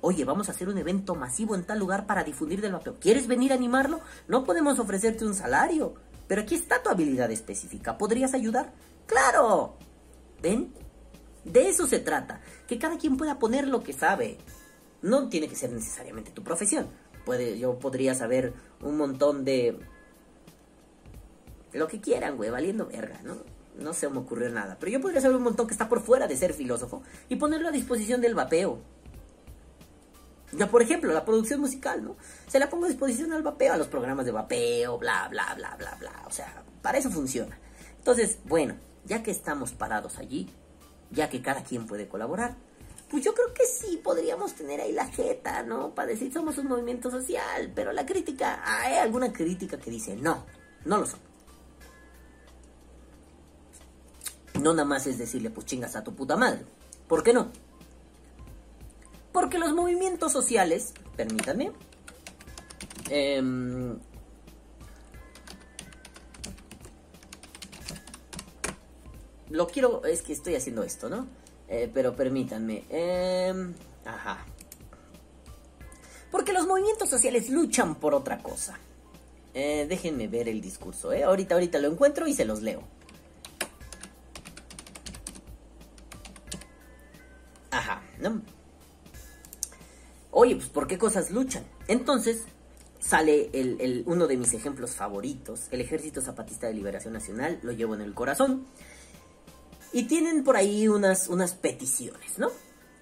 [0.00, 2.98] Oye, vamos a hacer un evento masivo en tal lugar para difundir del vapeo.
[3.00, 4.00] ¿Quieres venir a animarlo?
[4.28, 5.94] No podemos ofrecerte un salario.
[6.26, 7.98] Pero aquí está tu habilidad específica.
[7.98, 8.72] ¿Podrías ayudar?
[9.06, 9.76] ¡Claro!
[10.42, 10.72] ¿Ven?
[11.44, 12.40] De eso se trata.
[12.66, 14.38] Que cada quien pueda poner lo que sabe.
[15.02, 16.88] No tiene que ser necesariamente tu profesión.
[17.24, 19.78] Puede, yo podría saber un montón de...
[21.72, 23.36] Lo que quieran, güey, valiendo verga, ¿no?
[23.78, 24.76] No se me ocurrió nada.
[24.78, 27.68] Pero yo podría saber un montón que está por fuera de ser filósofo y ponerlo
[27.68, 28.78] a disposición del vapeo.
[30.52, 32.16] Ya, por ejemplo, la producción musical, ¿no?
[32.46, 35.74] Se la pongo a disposición al vapeo, a los programas de vapeo, bla, bla, bla,
[35.76, 36.22] bla, bla.
[36.26, 37.58] O sea, para eso funciona.
[37.98, 40.48] Entonces, bueno, ya que estamos parados allí,
[41.10, 42.56] ya que cada quien puede colaborar,
[43.10, 45.94] pues yo creo que sí podríamos tener ahí la jeta, ¿no?
[45.94, 50.44] Para decir somos un movimiento social, pero la crítica, hay alguna crítica que dice, no,
[50.84, 51.20] no lo son.
[54.60, 56.64] No nada más es decirle, pues chingas a tu puta madre.
[57.08, 57.50] ¿Por qué no?
[59.32, 61.72] Porque los movimientos sociales, permítanme,
[63.10, 63.98] em,
[69.50, 71.26] lo quiero, es que estoy haciendo esto, ¿no?
[71.68, 72.84] Eh, pero permítanme.
[72.90, 74.44] em, ajá.
[76.30, 78.78] Porque los movimientos sociales luchan por otra cosa.
[79.52, 81.22] Eh, déjenme ver el discurso, ¿eh?
[81.24, 82.82] Ahorita, ahorita lo encuentro y se los leo.
[90.30, 91.64] Oye, pues ¿por qué cosas luchan?
[91.88, 92.42] Entonces
[93.00, 97.94] sale el, uno de mis ejemplos favoritos, el Ejército Zapatista de Liberación Nacional, lo llevo
[97.94, 98.66] en el corazón.
[99.92, 102.50] Y tienen por ahí unas, unas peticiones, ¿no?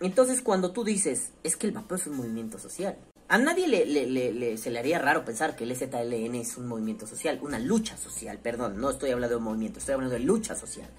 [0.01, 2.99] Entonces cuando tú dices, es que el vapeo es un movimiento social,
[3.33, 7.39] a nadie le, se le haría raro pensar que el ZLN es un movimiento social,
[7.41, 10.91] una lucha social, perdón, no estoy hablando de movimiento, estoy hablando de lucha social.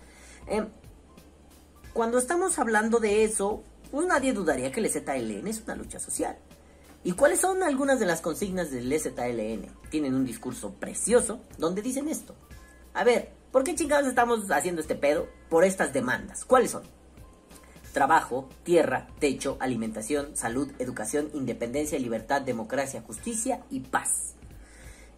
[0.47, 0.65] Eh,
[1.93, 3.63] cuando estamos hablando de eso,
[3.93, 6.35] pues nadie dudaría que el ZLN es una lucha social.
[7.03, 9.67] ¿Y cuáles son algunas de las consignas del ZLN?
[9.91, 12.33] Tienen un discurso precioso donde dicen esto.
[12.95, 15.27] A ver, ¿por qué chingados estamos haciendo este pedo?
[15.47, 16.43] Por estas demandas.
[16.43, 16.81] ¿Cuáles son?
[17.91, 24.33] Trabajo, tierra, techo, alimentación, salud, educación, independencia, libertad, democracia, justicia y paz.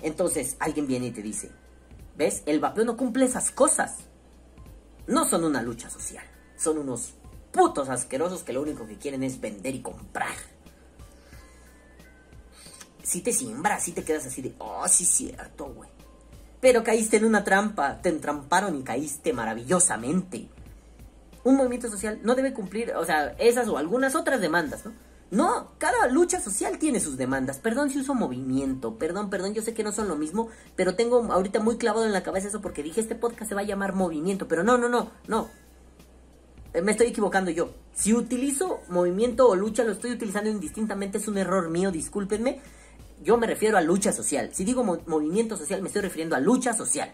[0.02, 1.50] Entonces alguien viene y te dice,
[2.18, 2.44] ¿ves?
[2.46, 4.00] El vapeo no cumple esas cosas.
[5.08, 6.26] No son una lucha social.
[6.58, 7.14] Son unos
[7.56, 10.36] putos asquerosos que lo único que quieren es vender y comprar.
[13.02, 15.90] Si te siembra, si te quedas así de, oh, sí cierto, güey.
[16.60, 20.50] Pero caíste en una trampa, te entramparon y caíste maravillosamente.
[21.46, 24.92] Un movimiento social no debe cumplir, o sea, esas o algunas otras demandas, ¿no?
[25.32, 27.60] No, cada lucha social tiene sus demandas.
[27.60, 31.32] Perdón si uso movimiento, perdón, perdón, yo sé que no son lo mismo, pero tengo
[31.32, 33.94] ahorita muy clavado en la cabeza eso porque dije este podcast se va a llamar
[33.94, 35.50] movimiento, pero no, no, no, no.
[36.76, 37.74] Eh, Me estoy equivocando yo.
[37.94, 42.60] Si utilizo movimiento o lucha, lo estoy utilizando indistintamente, es un error mío, discúlpenme.
[43.24, 44.50] Yo me refiero a lucha social.
[44.54, 47.14] Si digo mo- movimiento social, me estoy refiriendo a lucha social.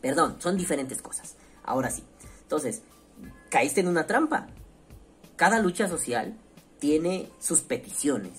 [0.00, 1.36] Perdón, son diferentes cosas.
[1.64, 2.02] Ahora sí.
[2.42, 2.82] Entonces,
[3.50, 4.48] caíste en una trampa.
[5.36, 6.36] Cada lucha social
[6.80, 8.32] tiene sus peticiones,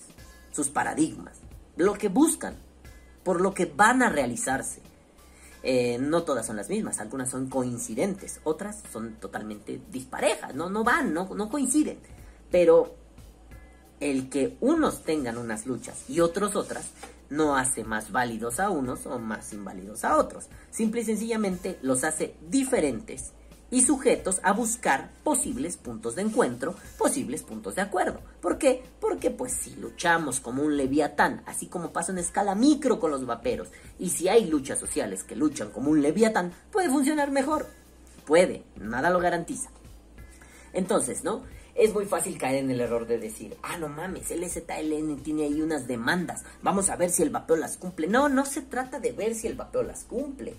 [0.52, 1.38] sus paradigmas,
[1.78, 2.56] lo que buscan,
[3.24, 4.82] por lo que van a realizarse.
[5.69, 10.86] Eh, no todas son las mismas, algunas son coincidentes, otras son totalmente disparejas, no, no
[10.86, 11.99] van, no, no coinciden.
[12.49, 12.95] Pero
[13.99, 16.91] el que unos tengan unas luchas y otros otras
[17.30, 20.47] no hace más válidos a unos o más inválidos a otros.
[20.71, 23.34] Simple y sencillamente los hace diferentes
[23.69, 28.21] y sujetos a buscar posibles puntos de encuentro, posibles puntos de acuerdo.
[28.41, 28.84] ¿Por qué?
[28.99, 33.25] Porque pues si luchamos como un leviatán, así como pasa en escala micro con los
[33.25, 37.67] vaperos, y si hay luchas sociales que luchan como un leviatán, puede funcionar mejor.
[38.25, 39.69] Puede, nada lo garantiza.
[40.73, 41.43] Entonces, ¿no?
[41.75, 45.43] Es muy fácil caer en el error de decir, ah, no mames, el ZLN tiene
[45.43, 48.08] ahí unas demandas, vamos a ver si el vapeo las cumple.
[48.08, 50.56] No, no se trata de ver si el vapeo las cumple,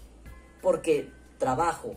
[0.63, 1.97] porque trabajo,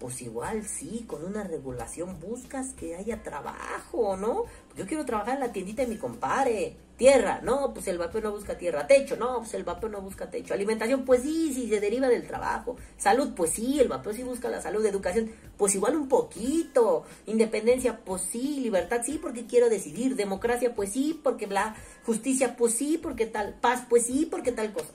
[0.00, 4.46] pues igual sí, con una regulación buscas que haya trabajo, ¿no?
[4.74, 6.74] Yo quiero trabajar en la tiendita de mi compadre.
[6.96, 8.86] Tierra, no, pues el vapeo no busca tierra.
[8.86, 10.54] Techo, no, pues el vapeo no busca techo.
[10.54, 12.76] Alimentación, pues sí, sí, se deriva del trabajo.
[12.96, 14.84] Salud, pues sí, el vapeo sí busca la salud.
[14.84, 17.04] Educación, pues igual un poquito.
[17.26, 18.60] Independencia, pues sí.
[18.60, 20.16] Libertad, sí, porque quiero decidir.
[20.16, 21.76] Democracia, pues sí, porque bla.
[22.06, 23.54] Justicia, pues sí, porque tal.
[23.60, 24.90] Paz, pues sí, porque tal cosa.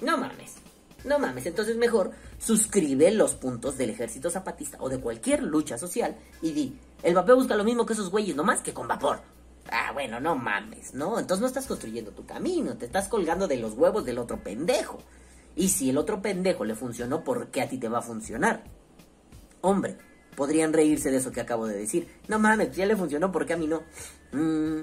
[0.00, 0.67] No mames.
[1.08, 6.14] No mames, entonces mejor suscribe los puntos del ejército zapatista o de cualquier lucha social
[6.42, 9.20] y di, el vapeo busca lo mismo que esos güeyes, no más que con vapor.
[9.70, 11.18] Ah, bueno, no mames, ¿no?
[11.18, 14.98] Entonces no estás construyendo tu camino, te estás colgando de los huevos del otro pendejo.
[15.56, 18.64] Y si el otro pendejo le funcionó, ¿por qué a ti te va a funcionar?
[19.62, 19.96] Hombre,
[20.36, 22.06] podrían reírse de eso que acabo de decir.
[22.28, 23.82] No mames, ya le funcionó, ¿por qué a mí no?
[24.32, 24.82] Mm,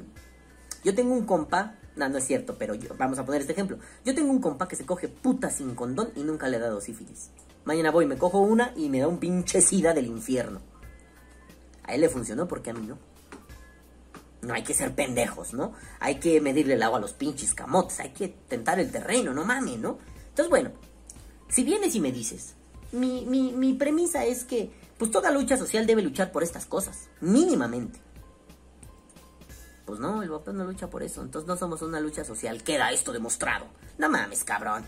[0.83, 3.77] yo tengo un compa no, no es cierto, pero yo, vamos a poner este ejemplo.
[4.03, 6.81] Yo tengo un compa que se coge puta sin condón y nunca le ha dado
[6.81, 7.29] sífilis.
[7.63, 10.61] Mañana voy, me cojo una y me da un pinche sida del infierno.
[11.83, 12.97] A él le funcionó porque a mí no.
[14.41, 15.73] No hay que ser pendejos, ¿no?
[15.99, 19.43] Hay que medirle el agua a los pinches camotes, hay que tentar el terreno, no
[19.43, 19.97] mames, ¿no?
[20.29, 20.71] Entonces, bueno,
[21.47, 22.55] si vienes y me dices,
[22.91, 27.09] mi, mi, mi premisa es que, pues toda lucha social debe luchar por estas cosas,
[27.21, 27.99] mínimamente.
[29.85, 31.21] Pues no, el vapeo no lucha por eso.
[31.21, 32.63] Entonces no somos una lucha social.
[32.63, 33.67] Queda esto demostrado.
[33.97, 34.83] No mames, cabrón.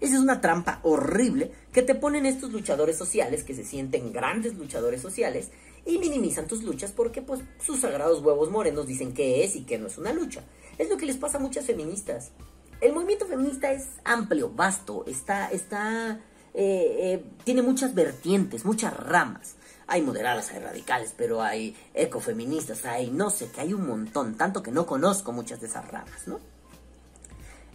[0.00, 4.54] Esa es una trampa horrible que te ponen estos luchadores sociales que se sienten grandes
[4.54, 5.50] luchadores sociales
[5.86, 9.78] y minimizan tus luchas porque pues sus sagrados huevos morenos dicen que es y que
[9.78, 10.42] no es una lucha.
[10.78, 12.32] Es lo que les pasa a muchas feministas.
[12.80, 16.18] El movimiento feminista es amplio, vasto, está, está,
[16.52, 19.54] eh, eh, tiene muchas vertientes, muchas ramas
[19.92, 24.62] hay moderadas, hay radicales, pero hay ecofeministas, hay no sé, que hay un montón, tanto
[24.62, 26.40] que no conozco muchas de esas ramas, ¿no?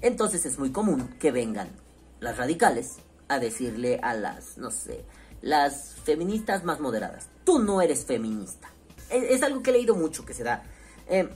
[0.01, 1.69] Entonces es muy común que vengan
[2.19, 2.95] las radicales
[3.27, 5.05] a decirle a las, no sé,
[5.43, 8.67] las feministas más moderadas, tú no eres feminista.
[9.11, 10.63] Es, algo que he leído mucho que se da.
[11.07, 11.29] Eh,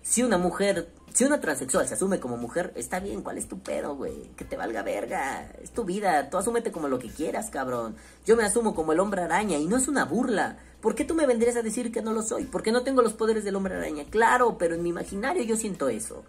[0.00, 3.58] si una mujer si una transexual se asume como mujer, está bien, ¿cuál es tu
[3.58, 4.30] pedo, güey?
[4.36, 7.96] Que te valga verga, es tu vida, tú asúmete como lo que quieras, cabrón.
[8.24, 10.58] Yo me asumo como el hombre araña y no es una burla.
[10.80, 12.44] ¿Por qué tú me vendrías a decir que no lo soy?
[12.44, 14.04] Porque no tengo los poderes del hombre araña.
[14.08, 16.24] Claro, pero en mi imaginario yo siento eso.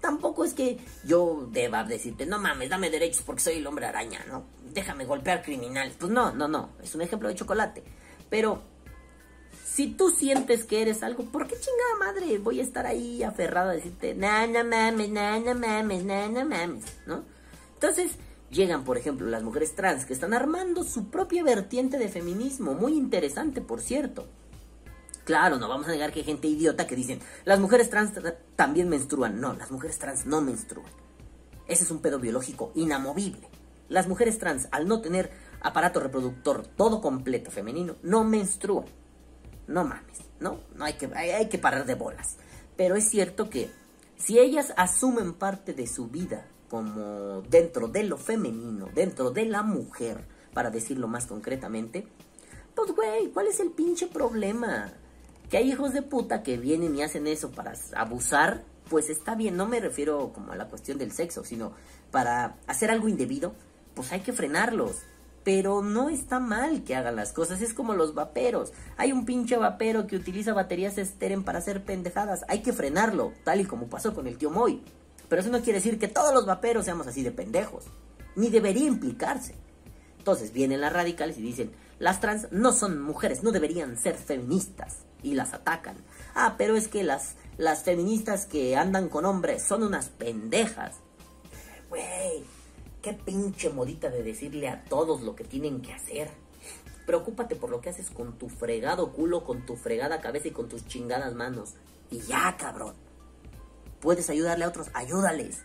[0.00, 4.24] Tampoco es que yo deba decirte, no mames, dame derechos porque soy el hombre araña,
[4.28, 4.44] ¿no?
[4.72, 5.94] Déjame golpear criminales.
[5.98, 7.84] Pues no, no, no, es un ejemplo de chocolate.
[8.30, 8.62] Pero
[9.72, 13.70] si tú sientes que eres algo, ¿por qué chingada madre voy a estar ahí aferrado
[13.70, 17.24] a decirte, na, na mames, na, na mames, na, na mames, ¿no?
[17.72, 18.12] Entonces,
[18.50, 22.92] llegan, por ejemplo, las mujeres trans que están armando su propia vertiente de feminismo, muy
[22.92, 24.26] interesante, por cierto.
[25.24, 28.12] Claro, no vamos a negar que hay gente idiota que dicen, las mujeres trans
[28.56, 29.40] también menstruan.
[29.40, 30.90] No, las mujeres trans no menstruan.
[31.66, 33.48] Ese es un pedo biológico inamovible.
[33.88, 35.30] Las mujeres trans, al no tener
[35.62, 38.84] aparato reproductor todo completo femenino, no menstruan
[39.72, 40.60] no mames, ¿no?
[40.76, 42.36] No hay que, hay, que parar de bolas.
[42.76, 43.70] Pero es cierto que
[44.16, 49.62] si ellas asumen parte de su vida como dentro de lo femenino, dentro de la
[49.62, 52.06] mujer, para decirlo más concretamente,
[52.74, 54.92] pues güey, ¿cuál es el pinche problema?
[55.50, 59.56] Que hay hijos de puta que vienen y hacen eso para abusar, pues está bien,
[59.56, 61.72] no me refiero como a la cuestión del sexo, sino
[62.10, 63.54] para hacer algo indebido,
[63.94, 65.02] pues hay que frenarlos.
[65.44, 68.72] Pero no está mal que hagan las cosas, es como los vaperos.
[68.96, 73.60] Hay un pinche vapero que utiliza baterías esteren para hacer pendejadas, hay que frenarlo, tal
[73.60, 74.82] y como pasó con el tío Moy.
[75.28, 77.84] Pero eso no quiere decir que todos los vaperos seamos así de pendejos,
[78.36, 79.54] ni debería implicarse.
[80.18, 84.98] Entonces vienen las radicales y dicen, las trans no son mujeres, no deberían ser feministas,
[85.22, 85.96] y las atacan.
[86.34, 90.96] Ah, pero es que las, las feministas que andan con hombres son unas pendejas.
[91.88, 92.44] Güey,
[93.02, 96.30] Qué pinche modita de decirle a todos lo que tienen que hacer.
[97.04, 100.68] Preocúpate por lo que haces con tu fregado culo, con tu fregada cabeza y con
[100.68, 101.74] tus chingadas manos.
[102.12, 102.94] Y ya, cabrón.
[104.00, 105.62] Puedes ayudarle a otros, ayúdales.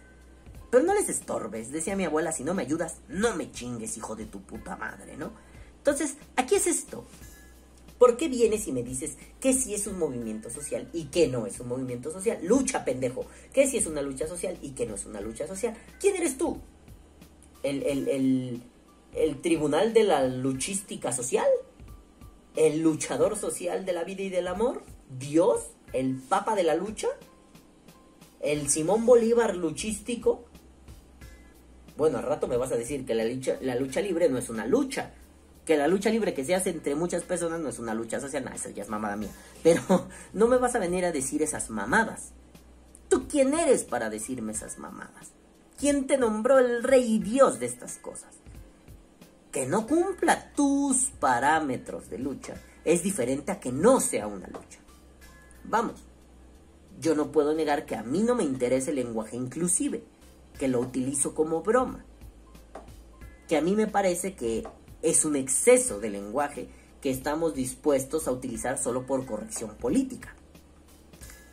[0.71, 4.15] Pero no les estorbes, decía mi abuela, si no me ayudas, no me chingues, hijo
[4.15, 5.31] de tu puta madre, ¿no?
[5.77, 7.05] Entonces, aquí es esto.
[7.97, 11.45] ¿Por qué vienes y me dices que sí es un movimiento social y que no
[11.45, 12.39] es un movimiento social?
[12.43, 13.25] Lucha, pendejo.
[13.53, 15.75] Que sí es una lucha social y que no es una lucha social.
[15.99, 16.59] ¿Quién eres tú?
[17.63, 18.61] El,
[19.41, 21.47] tribunal de la luchística social,
[22.55, 27.07] el luchador social de la vida y del amor, Dios, el papa de la lucha,
[28.39, 30.45] el Simón Bolívar luchístico.
[31.95, 34.49] Bueno, al rato me vas a decir que la lucha, la lucha libre no es
[34.49, 35.13] una lucha,
[35.65, 38.45] que la lucha libre que se hace entre muchas personas no es una lucha social,
[38.45, 39.31] no, esa ya es mamada mía.
[39.63, 39.81] Pero
[40.33, 42.31] no me vas a venir a decir esas mamadas.
[43.09, 45.36] ¿Tú quién eres para decirme esas mamadas?
[45.77, 48.37] ¿Quién te nombró el rey y dios de estas cosas?
[49.57, 54.79] que no cumpla tus parámetros de lucha es diferente a que no sea una lucha.
[55.63, 56.03] Vamos,
[56.99, 60.03] yo no puedo negar que a mí no me interesa el lenguaje inclusive,
[60.59, 62.05] que lo utilizo como broma,
[63.47, 64.63] que a mí me parece que
[65.01, 66.69] es un exceso de lenguaje
[67.01, 70.35] que estamos dispuestos a utilizar solo por corrección política.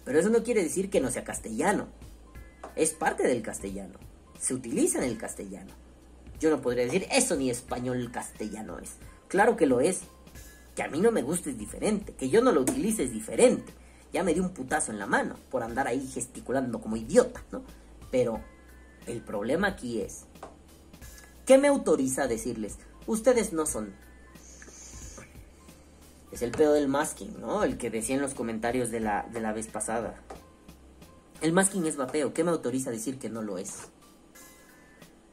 [0.04, 1.88] Pero eso no quiere decir que no sea castellano.
[2.76, 3.98] Es parte del castellano.
[4.44, 5.72] Se utiliza en el castellano.
[6.38, 8.90] Yo no podría decir eso ni español castellano es.
[9.26, 10.02] Claro que lo es.
[10.76, 12.12] Que a mí no me guste es diferente.
[12.12, 13.72] Que yo no lo utilice es diferente.
[14.12, 17.62] Ya me dio un putazo en la mano por andar ahí gesticulando como idiota, ¿no?
[18.10, 18.38] Pero
[19.06, 20.26] el problema aquí es,
[21.46, 22.76] ¿qué me autoriza a decirles?
[23.06, 23.94] Ustedes no son
[26.32, 27.64] es el pedo del masking, ¿no?
[27.64, 30.20] El que decía en los comentarios de la, de la vez pasada.
[31.40, 32.34] El masking es vapeo.
[32.34, 33.93] ¿Qué me autoriza a decir que no lo es?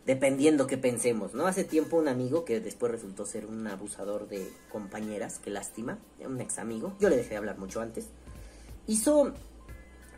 [0.06, 1.46] Dependiendo que pensemos, ¿no?
[1.46, 6.42] Hace tiempo un amigo que después resultó ser un abusador de compañeras, qué lástima, un
[6.42, 8.08] ex amigo, yo le dejé de hablar mucho antes,
[8.88, 9.34] hizo,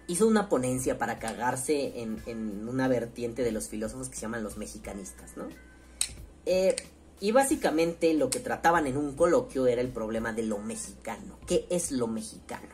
[0.07, 4.57] hizo una ponencia para cagarse en, una vertiente de los filósofos que se llaman los
[4.57, 5.49] mexicanistas, ¿no?
[6.45, 6.75] Eh,
[7.19, 11.37] y básicamente lo que trataban en un coloquio era el problema de lo mexicano.
[11.47, 12.67] ¿Qué es lo mexicano?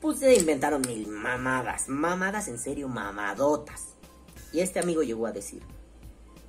[0.00, 3.94] Pues se inventaron mil mamadas, mamadas en serio, mamadotas.
[4.52, 5.62] Y este amigo llegó a decir,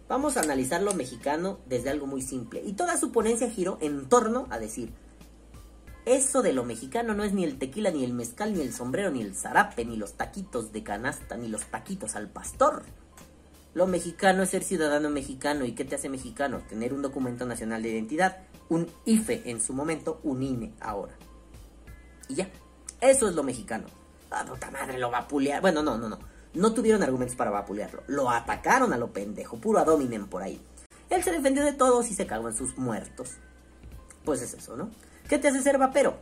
[0.07, 2.61] vamos a analizar lo mexicano desde algo muy simple.
[2.65, 4.93] Y toda su ponencia giró en torno a decir,
[6.05, 9.09] eso de lo mexicano no es ni el tequila, ni el mezcal, ni el sombrero,
[9.09, 12.83] ni el zarape, ni los taquitos de canasta, ni los taquitos al pastor.
[13.73, 15.65] Lo mexicano es ser ciudadano mexicano.
[15.65, 16.61] ¿Y qué te hace mexicano?
[16.67, 18.37] Tener un documento nacional de identidad,
[18.69, 21.13] un IFE en su momento, un INE ahora.
[22.27, 22.49] Y ya.
[23.01, 23.85] Eso es lo mexicano.
[24.29, 25.61] Ah, puta madre, lo vapulear.
[25.61, 26.19] Bueno, no, no, no.
[26.53, 28.03] No tuvieron argumentos para vapulearlo.
[28.07, 30.61] Lo atacaron a lo pendejo, puro adominen por ahí.
[31.09, 33.31] Él se defendió de todos y se cagó en sus muertos.
[34.23, 34.89] Pues es eso, ¿no?
[35.27, 36.17] ¿Qué te hace ser vapero?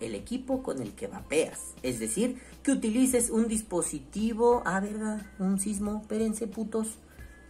[0.00, 1.74] el equipo con el que vapeas.
[1.82, 4.62] Es decir, que utilices un dispositivo.
[4.64, 5.20] Ah, ¿verdad?
[5.38, 6.00] Un sismo.
[6.02, 6.98] Espérense, putos.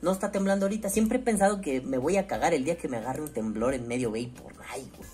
[0.03, 0.89] No está temblando ahorita.
[0.91, 3.74] Siempre he pensado que me voy a cagar el día que me agarre un temblor
[3.74, 4.53] en medio vapor.
[4.68, 5.09] Ay, güey.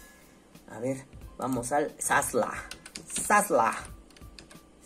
[0.68, 1.04] A ver,
[1.36, 2.52] vamos al Sasla.
[3.06, 3.95] Sasla.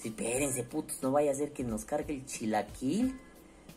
[0.01, 1.03] Sí, espérense, putos.
[1.03, 3.19] No vaya a ser que nos cargue el chilaquil.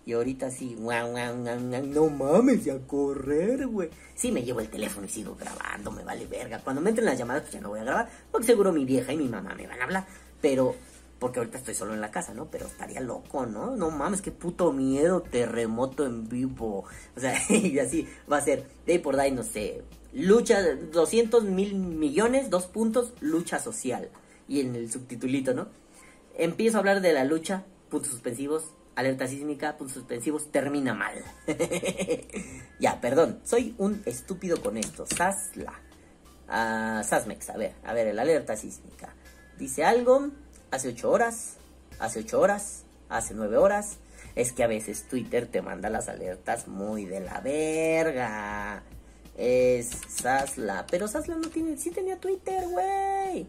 [0.05, 3.89] Y ahorita sí, no mames, a correr, güey.
[4.15, 6.59] Sí, me llevo el teléfono y sigo grabando, me vale verga.
[6.59, 9.13] Cuando me entren las llamadas, pues ya no voy a grabar, porque seguro mi vieja
[9.13, 10.05] y mi mamá me van a hablar.
[10.41, 10.75] Pero,
[11.19, 12.51] porque ahorita estoy solo en la casa, ¿no?
[12.51, 13.77] Pero estaría loco, ¿no?
[13.77, 16.83] No mames, qué puto miedo, terremoto en vivo.
[17.15, 21.75] O sea, y así va a ser, day por day, no sé, lucha, 200 mil
[21.75, 24.09] millones, dos puntos, lucha social.
[24.49, 25.67] Y en el subtitulito, ¿no?
[26.35, 31.23] Empiezo a hablar de la lucha, puntos suspensivos, alerta sísmica, puntos suspensivos, termina mal.
[32.79, 35.05] ya, perdón, soy un estúpido con esto.
[35.05, 35.73] Sasla.
[36.47, 39.13] Uh, Sasmex, a ver, a ver, el alerta sísmica.
[39.57, 40.29] Dice algo,
[40.71, 41.57] hace 8 horas,
[41.99, 43.97] hace 8 horas, hace 9 horas.
[44.35, 48.83] Es que a veces Twitter te manda las alertas muy de la verga.
[49.37, 50.85] Es Sasla.
[50.89, 53.47] Pero Sasla no tiene, sí tenía Twitter, güey.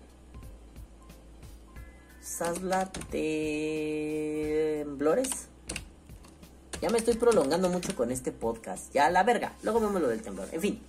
[2.25, 5.29] Sasla temblores.
[6.81, 8.91] Ya me estoy prolongando mucho con este podcast.
[8.95, 9.55] Ya la verga.
[9.63, 10.49] Luego vemos lo del temblor.
[10.53, 10.81] En fin.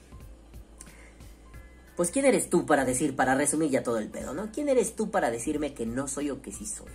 [1.97, 4.49] Pues quién eres tú para decir, para resumir ya todo el pedo, ¿no?
[4.53, 6.87] ¿Quién eres tú para decirme que no soy o que sí soy?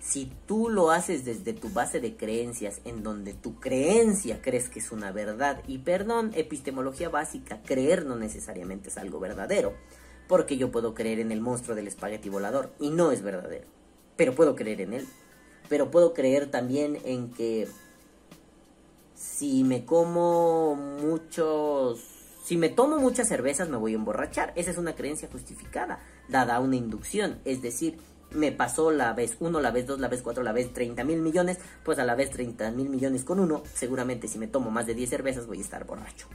[0.00, 4.80] Si tú lo haces desde tu base de creencias, en donde tu creencia crees que
[4.80, 9.76] es una verdad, y perdón, epistemología básica, creer no necesariamente es algo verdadero
[10.28, 13.66] porque yo puedo creer en el monstruo del espagueti volador y no es verdadero,
[14.16, 15.08] pero puedo creer en él.
[15.68, 17.66] Pero puedo creer también en que
[19.14, 22.00] si me como muchos,
[22.44, 24.52] si me tomo muchas cervezas me voy a emborrachar.
[24.54, 25.98] Esa es una creencia justificada,
[26.28, 27.98] dada una inducción, es decir,
[28.30, 31.20] me pasó la vez 1, la vez 2, la vez 4, la vez 30 mil
[31.20, 34.86] millones, pues a la vez 30 mil millones con uno, seguramente si me tomo más
[34.86, 36.28] de 10 cervezas voy a estar borracho.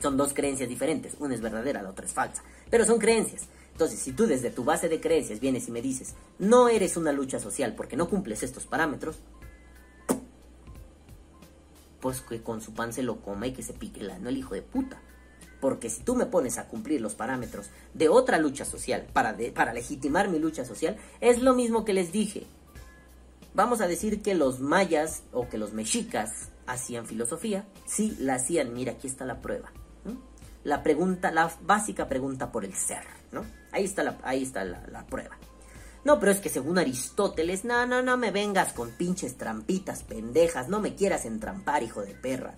[0.00, 3.48] Son dos creencias diferentes, una es verdadera, la otra es falsa, pero son creencias.
[3.72, 7.12] Entonces, si tú desde tu base de creencias vienes y me dices, no eres una
[7.12, 9.16] lucha social porque no cumples estos parámetros,
[12.00, 14.36] pues que con su pan se lo coma y que se pique la, no el
[14.36, 15.00] hijo de puta.
[15.60, 19.74] Porque si tú me pones a cumplir los parámetros de otra lucha social para, para
[19.74, 22.46] legitimar mi lucha social, es lo mismo que les dije.
[23.54, 27.66] Vamos a decir que los mayas o que los mexicas hacían filosofía.
[27.84, 28.72] Sí, la hacían.
[28.72, 29.72] Mira, aquí está la prueba
[30.64, 33.44] la pregunta, la básica pregunta por el ser, ¿no?
[33.72, 35.38] Ahí está la, ahí está la, prueba.
[36.04, 40.68] No, pero es que según Aristóteles, no, no, no me vengas con pinches trampitas pendejas,
[40.68, 42.54] no me quieras entrampar, hijo de perra.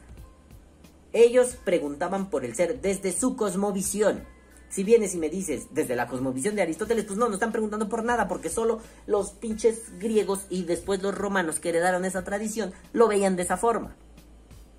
[1.12, 4.24] Ellos preguntaban por el ser desde su cosmovisión.
[4.70, 7.90] Si vienes y me dices desde la cosmovisión de Aristóteles, pues no, no están preguntando
[7.90, 12.72] por nada, porque solo los pinches griegos y después los romanos que heredaron esa tradición
[12.94, 13.94] lo veían de esa forma.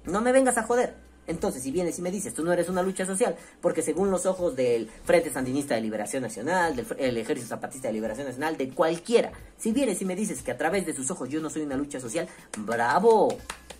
[0.05, 0.95] No me vengas a joder.
[1.25, 4.25] Entonces, si vienes y me dices, tú no eres una lucha social, porque según los
[4.25, 9.31] ojos del Frente Sandinista de Liberación Nacional, del Ejército Zapatista de Liberación Nacional, de cualquiera,
[9.57, 11.77] si vienes y me dices que a través de sus ojos yo no soy una
[11.77, 13.29] lucha social, bravo,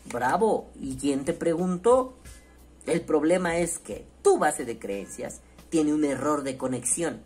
[0.05, 0.69] bravo.
[0.79, 2.15] ¿Y quién te preguntó?
[2.85, 7.21] El problema es que tu base de creencias tiene un error de conexión.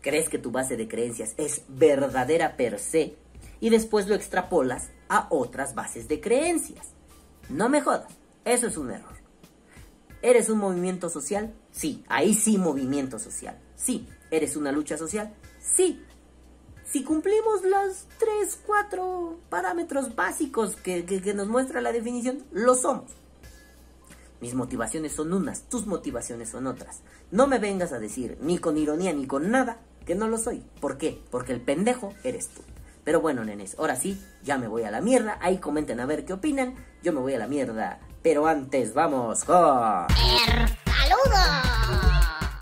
[0.00, 3.16] Crees que tu base de creencias es verdadera per se
[3.60, 6.88] y después lo extrapolas a otras bases de creencias.
[7.48, 8.12] No me jodas,
[8.44, 9.17] eso es un error.
[10.22, 11.54] ¿Eres un movimiento social?
[11.70, 13.58] Sí, ahí sí movimiento social.
[13.76, 15.34] Sí, ¿eres una lucha social?
[15.60, 16.02] Sí.
[16.84, 23.12] Si cumplimos los tres, cuatro parámetros básicos que, que nos muestra la definición, lo somos.
[24.40, 27.02] Mis motivaciones son unas, tus motivaciones son otras.
[27.30, 30.62] No me vengas a decir, ni con ironía ni con nada, que no lo soy.
[30.80, 31.20] ¿Por qué?
[31.30, 32.62] Porque el pendejo eres tú.
[33.04, 35.38] Pero bueno, nenes, ahora sí, ya me voy a la mierda.
[35.40, 36.74] Ahí comenten a ver qué opinan.
[37.02, 38.00] Yo me voy a la mierda.
[38.22, 39.56] Pero antes, vamos con...
[40.86, 41.48] ¡Saludos!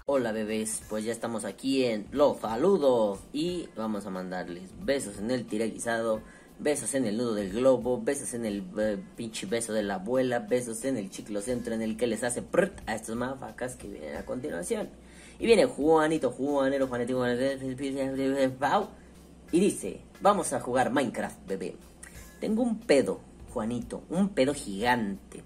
[0.07, 3.20] Hola bebés, pues ya estamos aquí en Los Saludos.
[3.32, 6.22] Y vamos a mandarles besos en el tiraguisado
[6.59, 10.40] besos en el nudo del globo, besos en el eh, pinche beso de la abuela,
[10.40, 14.16] besos en el centro en el que les hace prrt a estos mafacas que vienen
[14.16, 14.88] a continuación.
[15.38, 18.90] Y viene Juanito, Juanero, Juanito, Juanito,
[19.52, 21.76] y dice, vamos a jugar Minecraft, bebé.
[22.40, 23.20] Tengo un pedo,
[23.57, 25.42] Juanito, un pedo gigante.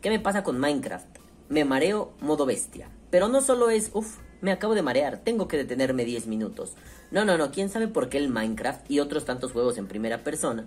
[0.00, 1.18] ¿Qué me pasa con Minecraft?
[1.50, 2.88] Me mareo modo bestia.
[3.10, 6.72] Pero no solo es, uff, me acabo de marear, tengo que detenerme 10 minutos.
[7.10, 10.24] No, no, no, quién sabe por qué el Minecraft y otros tantos juegos en primera
[10.24, 10.64] persona.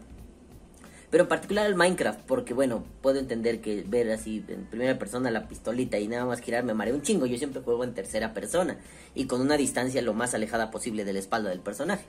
[1.09, 5.31] Pero en particular el Minecraft, porque bueno, puedo entender que ver así en primera persona
[5.31, 7.25] la pistolita y nada más girar me marea un chingo.
[7.25, 8.77] Yo siempre juego en tercera persona
[9.15, 12.05] y con una distancia lo más alejada posible de la espalda del personaje.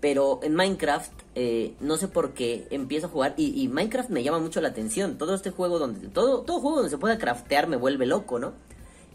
[0.00, 4.38] Pero en Minecraft, eh, no sé por qué, empiezo a jugar y, Minecraft me llama
[4.38, 5.18] mucho la atención.
[5.18, 8.52] Todo este juego donde, todo, todo juego donde se pueda craftear me vuelve loco, ¿no?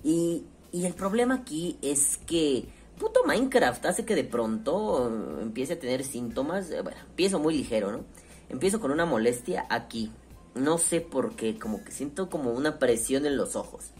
[0.03, 2.67] Y, y el problema aquí es que
[2.99, 6.69] puto Minecraft hace que de pronto eh, empiece a tener síntomas.
[6.71, 8.03] Eh, bueno, empiezo muy ligero, ¿no?
[8.49, 10.11] Empiezo con una molestia aquí.
[10.53, 13.91] No sé por qué, como que siento como una presión en los ojos.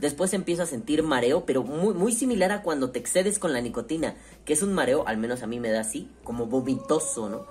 [0.00, 3.60] Después empiezo a sentir mareo, pero muy, muy similar a cuando te excedes con la
[3.60, 7.46] nicotina, que es un mareo, al menos a mí me da así, como vomitoso, ¿no?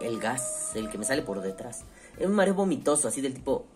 [0.00, 1.82] El gas, el que me sale por detrás.
[2.18, 3.66] Es un mareo vomitoso, así del tipo...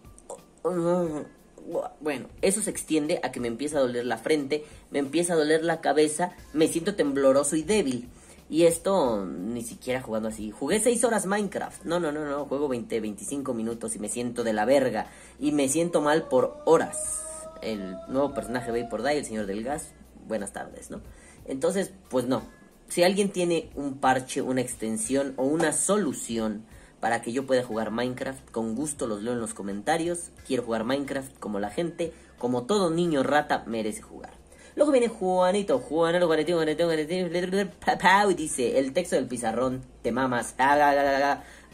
[2.01, 5.37] Bueno, eso se extiende a que me empieza a doler la frente, me empieza a
[5.37, 8.09] doler la cabeza, me siento tembloroso y débil.
[8.49, 10.53] Y esto ni siquiera jugando así.
[10.53, 11.85] Jugué 6 horas Minecraft.
[11.85, 12.45] No, no, no, no.
[12.45, 15.09] Juego 20, 25 minutos y me siento de la verga.
[15.41, 17.26] Y me siento mal por horas.
[17.63, 19.93] El nuevo personaje Vapor Die, el señor del gas.
[20.27, 21.01] Buenas tardes, ¿no?
[21.47, 22.43] Entonces, pues no.
[22.89, 26.65] Si alguien tiene un parche, una extensión o una solución
[27.01, 28.51] para que yo pueda jugar Minecraft.
[28.51, 30.31] Con gusto los leo en los comentarios.
[30.47, 34.33] Quiero jugar Minecraft como la gente, como todo niño rata merece jugar.
[34.77, 40.55] Luego viene Juanito, Juanito, Juanito, Juanito, y dice, el texto del pizarrón, te mamas.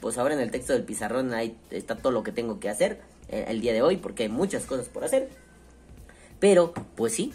[0.00, 3.00] Pues ahora en el texto del pizarrón ahí está todo lo que tengo que hacer
[3.28, 5.28] eh, el día de hoy, porque hay muchas cosas por hacer.
[6.42, 7.32] Pero, pues sí,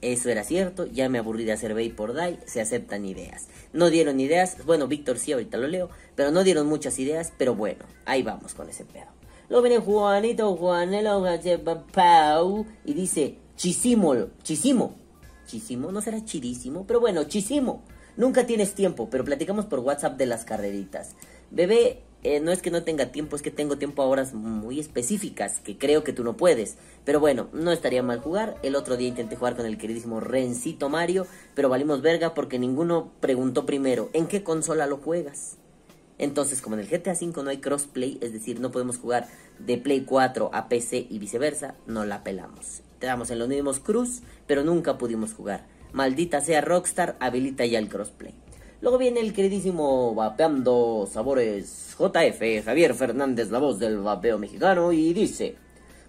[0.00, 3.46] eso era cierto, ya me aburrí de hacer Vapor Die, se aceptan ideas.
[3.72, 7.54] No dieron ideas, bueno, Víctor sí, ahorita lo leo, pero no dieron muchas ideas, pero
[7.54, 9.06] bueno, ahí vamos con ese pedo.
[9.48, 11.24] Luego viene Juanito, Juanelo,
[11.92, 14.96] Pau, y dice, chisimo, chisimo,
[15.46, 17.84] chisimo, no será chidísimo, pero bueno, chisimo.
[18.16, 21.14] Nunca tienes tiempo, pero platicamos por WhatsApp de las carreritas.
[21.52, 24.80] Bebé, eh, no es que no tenga tiempo, es que tengo tiempo a horas muy
[24.80, 26.76] específicas que creo que tú no puedes.
[27.04, 28.56] Pero bueno, no estaría mal jugar.
[28.62, 33.12] El otro día intenté jugar con el queridísimo Rencito Mario, pero valimos verga porque ninguno
[33.20, 35.58] preguntó primero, ¿en qué consola lo juegas?
[36.16, 39.76] Entonces, como en el GTA V no hay crossplay, es decir, no podemos jugar de
[39.76, 42.82] Play 4 a PC y viceversa, no la pelamos.
[43.00, 45.66] Te damos en los mismos cruz, pero nunca pudimos jugar.
[45.92, 48.34] Maldita sea Rockstar, habilita ya el crossplay.
[48.84, 55.14] Luego viene el queridísimo Vapeando Sabores JF, Javier Fernández, la voz del vapeo mexicano, y
[55.14, 55.56] dice,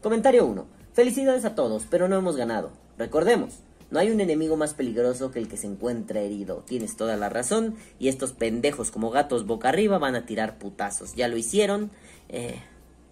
[0.01, 2.71] comentario 1, felicidades a todos, pero no hemos ganado.
[2.97, 3.59] Recordemos,
[3.91, 6.65] no hay un enemigo más peligroso que el que se encuentra herido.
[6.67, 11.15] Tienes toda la razón, y estos pendejos como gatos boca arriba van a tirar putazos.
[11.15, 11.91] Ya lo hicieron,
[12.27, 12.59] eh,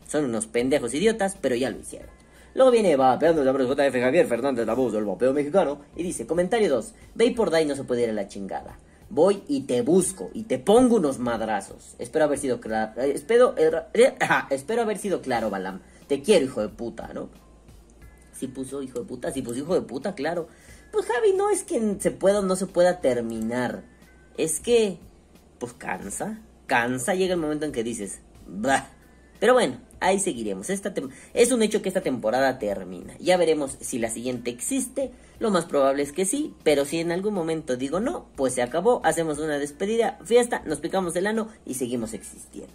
[0.09, 2.09] son unos pendejos idiotas, pero ya lo hicieron.
[2.53, 6.69] Luego viene Vapeando Sabores JF, Javier Fernández, la voz del vapeo mexicano, y dice, comentario
[6.69, 8.77] 2, Vapor Die no se puede ir a la chingada.
[9.13, 11.95] Voy y te busco y te pongo unos madrazos.
[11.99, 12.99] Espero haber sido claro.
[13.01, 14.15] eh, espero, eh,
[14.49, 15.81] espero haber sido claro, Balam.
[16.07, 17.29] Te quiero, hijo de puta, ¿no?
[18.33, 20.47] Sí puso hijo de puta, sí puso hijo de puta, claro.
[20.91, 23.83] Pues Javi, no es que se pueda o no se pueda terminar.
[24.37, 24.97] Es que,
[25.59, 28.89] pues cansa, cansa, llega el momento en que dices, bah.
[29.39, 30.69] Pero bueno, ahí seguiremos.
[30.69, 30.93] Esta
[31.33, 33.15] es un hecho que esta temporada termina.
[33.19, 35.11] Ya veremos si la siguiente existe.
[35.39, 38.61] Lo más probable es que sí, pero si en algún momento digo no, pues se
[38.61, 42.73] acabó, hacemos una despedida, fiesta, nos picamos el ano y seguimos existiendo.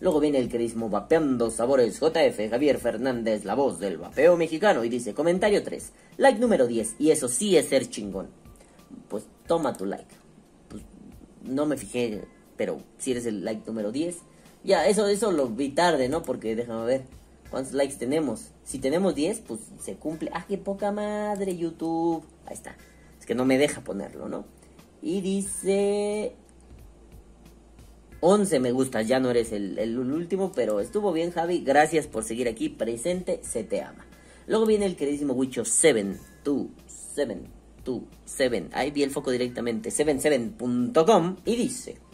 [0.00, 4.88] Luego viene el queridísimo Vapeando Sabores JF Javier Fernández, la voz del vapeo mexicano, y
[4.88, 8.28] dice, comentario 3, like número 10, y eso sí es ser chingón.
[9.08, 10.14] Pues toma tu like.
[10.68, 10.82] Pues,
[11.44, 12.22] no me fijé,
[12.56, 14.16] pero si eres el like número 10,
[14.62, 16.22] ya, eso, eso lo vi tarde, ¿no?
[16.22, 17.02] Porque déjame ver
[17.50, 18.50] cuántos likes tenemos.
[18.64, 20.30] Si tenemos 10, pues se cumple.
[20.34, 22.24] ¡Ah, qué poca madre, YouTube!
[22.46, 22.76] Ahí está.
[23.18, 24.44] Es que no me deja ponerlo, ¿no?
[25.02, 26.34] Y dice...
[28.22, 31.62] 11 me gustas, ya no eres el, el último, pero estuvo bien, Javi.
[31.64, 34.04] Gracias por seguir aquí presente, se te ama.
[34.46, 36.66] Luego viene el queridísimo Wicho 7, 2,
[37.14, 37.40] 7,
[37.82, 38.68] 2, 7.
[38.72, 42.09] Ahí vi el foco directamente, 77.com y dice...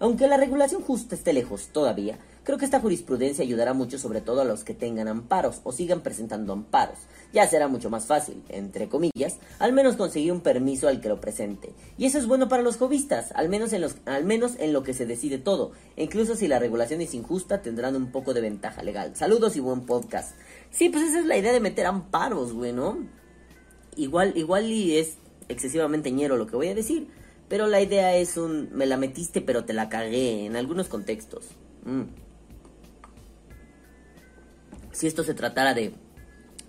[0.00, 4.40] Aunque la regulación justa esté lejos todavía, creo que esta jurisprudencia ayudará mucho sobre todo
[4.40, 6.98] a los que tengan amparos o sigan presentando amparos.
[7.32, 11.20] Ya será mucho más fácil, entre comillas, al menos conseguir un permiso al que lo
[11.20, 11.72] presente.
[11.96, 14.82] Y eso es bueno para los jovistas, al menos en, los, al menos en lo
[14.82, 15.72] que se decide todo.
[15.96, 19.14] E incluso si la regulación es injusta, tendrán un poco de ventaja legal.
[19.14, 20.34] Saludos y buen podcast.
[20.70, 22.98] Sí, pues esa es la idea de meter amparos, güey, ¿no?
[23.96, 25.18] Igual, igual y es
[25.48, 27.08] excesivamente ñero lo que voy a decir.
[27.48, 28.70] Pero la idea es un...
[28.72, 31.46] Me la metiste pero te la cagué en algunos contextos.
[31.84, 32.02] Mm.
[34.92, 35.94] Si esto se tratara de...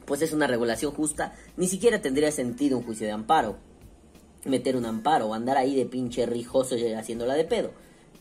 [0.05, 3.57] Pues es una regulación justa, ni siquiera tendría sentido un juicio de amparo.
[4.45, 7.71] Meter un amparo andar ahí de pinche rijoso y haciéndola de pedo.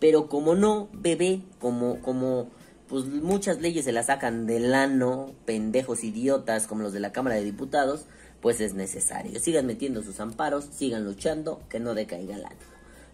[0.00, 2.48] Pero como no, bebé, como, como,
[2.88, 7.36] pues muchas leyes se las sacan del ano, pendejos idiotas como los de la Cámara
[7.36, 8.06] de Diputados,
[8.44, 9.40] pues es necesario.
[9.40, 12.60] Sigan metiendo sus amparos, sigan luchando, que no decaiga el ánimo.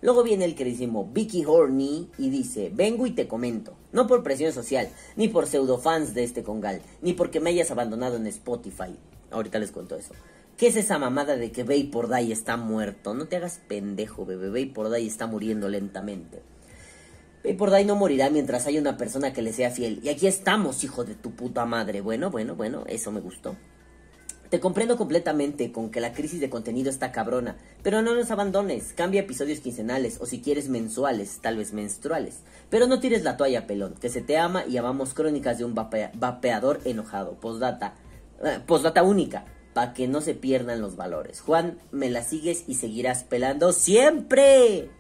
[0.03, 4.53] Luego viene el queridísimo Vicky Horney y dice, vengo y te comento, no por presión
[4.53, 8.97] social, ni por pseudofans de este congal, ni porque me hayas abandonado en Spotify.
[9.31, 10.15] Ahorita les cuento eso.
[10.57, 13.15] ¿Qué es esa mamada de que Vapor Day está muerto?
[13.15, 14.65] No te hagas pendejo, bebé.
[14.65, 16.43] Vapor Day está muriendo lentamente.
[17.45, 20.01] Vapor Day no morirá mientras haya una persona que le sea fiel.
[20.03, 22.01] Y aquí estamos, hijo de tu puta madre.
[22.01, 23.55] Bueno, bueno, bueno, eso me gustó.
[24.51, 28.93] Te comprendo completamente con que la crisis de contenido está cabrona, pero no nos abandones,
[28.95, 32.41] cambia episodios quincenales o si quieres mensuales, tal vez menstruales.
[32.69, 35.77] Pero no tires la toalla, pelón, que se te ama y amamos crónicas de un
[35.77, 37.35] vapea- vapeador enojado.
[37.39, 37.95] Postdata,
[38.43, 41.41] eh, postdata única, para que no se pierdan los valores.
[41.41, 44.91] Juan, me la sigues y seguirás pelando siempre.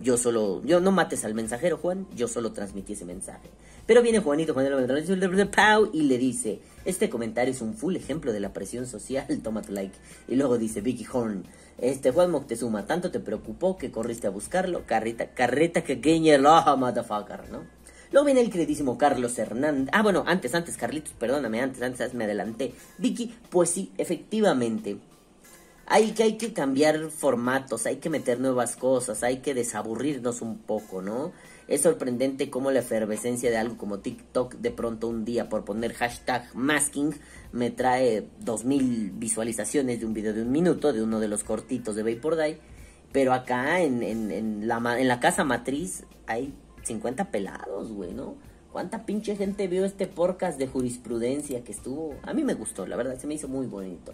[0.00, 3.48] Yo solo, yo no mates al mensajero, Juan, yo solo transmití ese mensaje.
[3.84, 8.38] Pero viene Juanito, Juanito Pau y le dice, este comentario es un full ejemplo de
[8.38, 9.96] la presión social, toma tu like.
[10.28, 11.44] Y luego dice Vicky Horn,
[11.78, 16.76] este Juan Moctezuma, tanto te preocupó que corriste a buscarlo, carreta, carreta que queña la
[16.76, 17.78] motherfucker, ¿no?
[18.10, 19.90] Luego viene el queridísimo Carlos Hernández.
[19.92, 22.72] Ah, bueno, antes, antes, Carlitos, perdóname, antes, antes me adelanté.
[22.96, 24.96] Vicky, pues sí, efectivamente.
[25.90, 30.58] Hay que, hay que cambiar formatos, hay que meter nuevas cosas, hay que desaburrirnos un
[30.58, 31.32] poco, ¿no?
[31.66, 35.94] Es sorprendente cómo la efervescencia de algo como TikTok de pronto un día por poner
[35.94, 37.14] hashtag masking
[37.52, 41.96] me trae 2000 visualizaciones de un video de un minuto de uno de los cortitos
[41.96, 42.58] de Vapor Day.
[43.10, 48.34] Pero acá en, en, la, en la casa matriz hay 50 pelados, güey, ¿no?
[48.72, 52.14] ¿Cuánta pinche gente vio este podcast de jurisprudencia que estuvo?
[52.24, 54.12] A mí me gustó, la verdad, se me hizo muy bonito.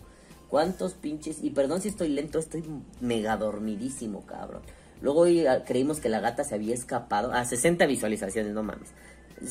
[0.54, 1.42] ¿Cuántos pinches?
[1.42, 2.62] Y perdón si estoy lento, estoy
[3.00, 4.62] mega dormidísimo, cabrón.
[5.02, 7.32] Luego ah, creímos que la gata se había escapado.
[7.32, 8.90] A 60 visualizaciones, no mames.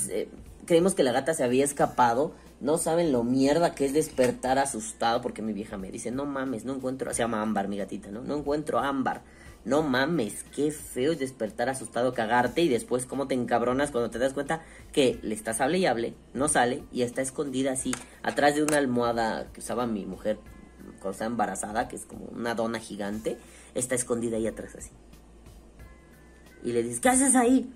[0.09, 0.29] Eh,
[0.65, 2.31] creímos que la gata se había escapado.
[2.61, 5.21] No saben lo mierda que es despertar asustado.
[5.21, 7.13] Porque mi vieja me dice, no mames, no encuentro.
[7.13, 8.21] Se llama Ámbar, mi gatita, ¿no?
[8.21, 9.23] No encuentro Ámbar.
[9.65, 14.19] No mames, qué feo es despertar asustado, cagarte y después cómo te encabronas cuando te
[14.19, 14.61] das cuenta
[14.93, 17.93] que le estás hable y hable, no sale y está escondida así
[18.23, 20.37] atrás de una almohada que usaba mi mujer
[21.11, 23.37] estaba embarazada, que es como una dona gigante,
[23.75, 24.91] está escondida ahí atrás así.
[26.63, 27.71] Y le dices, ¿qué haces ahí?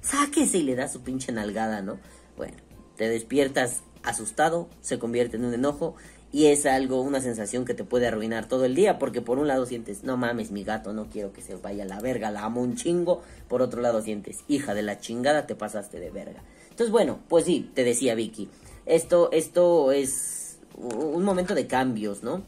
[0.00, 1.98] Sáquese y le da su pinche nalgada, ¿no?
[2.36, 2.56] Bueno,
[2.96, 5.96] te despiertas asustado, se convierte en un enojo
[6.30, 9.48] y es algo, una sensación que te puede arruinar todo el día porque por un
[9.48, 12.44] lado sientes, no mames, mi gato, no quiero que se vaya a la verga, la
[12.44, 16.42] amo un chingo, por otro lado sientes, hija de la chingada, te pasaste de verga.
[16.70, 18.48] Entonces, bueno, pues sí, te decía Vicky,
[18.86, 20.37] esto, esto es
[20.76, 22.42] un momento de cambios, ¿no?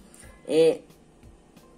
[0.47, 0.83] Eh,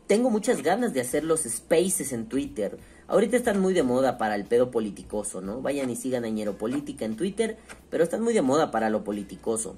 [0.07, 2.79] tengo muchas ganas de hacer los spaces en Twitter.
[3.09, 5.61] Ahorita están muy de moda para el pedo politicoso, ¿no?
[5.63, 7.57] Vayan y sigan a Ñero Política en Twitter,
[7.91, 9.77] pero están muy de moda para lo politicoso.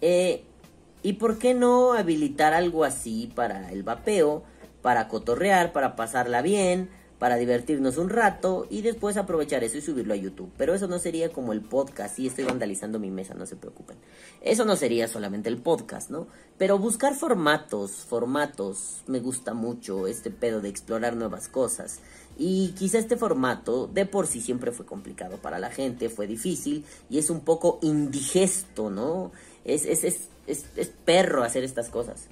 [0.00, 0.44] Eh,
[1.02, 4.42] ¿Y por qué no habilitar algo así para el vapeo,
[4.80, 6.88] para cotorrear, para pasarla bien,
[7.24, 10.52] para divertirnos un rato y después aprovechar eso y subirlo a YouTube?
[10.58, 13.96] Pero eso no sería como el podcast, sí estoy vandalizando mi mesa, no se preocupen.
[14.42, 16.26] Eso no sería solamente el podcast, ¿no?
[16.58, 22.00] Pero buscar formatos, formatos, me gusta mucho este pedo de explorar nuevas cosas.
[22.36, 26.84] Y quizá este formato de por sí siempre fue complicado para la gente, fue difícil
[27.08, 29.32] y es un poco indigesto, ¿no?
[29.64, 32.28] Es, es, es, es, es perro hacer estas cosas.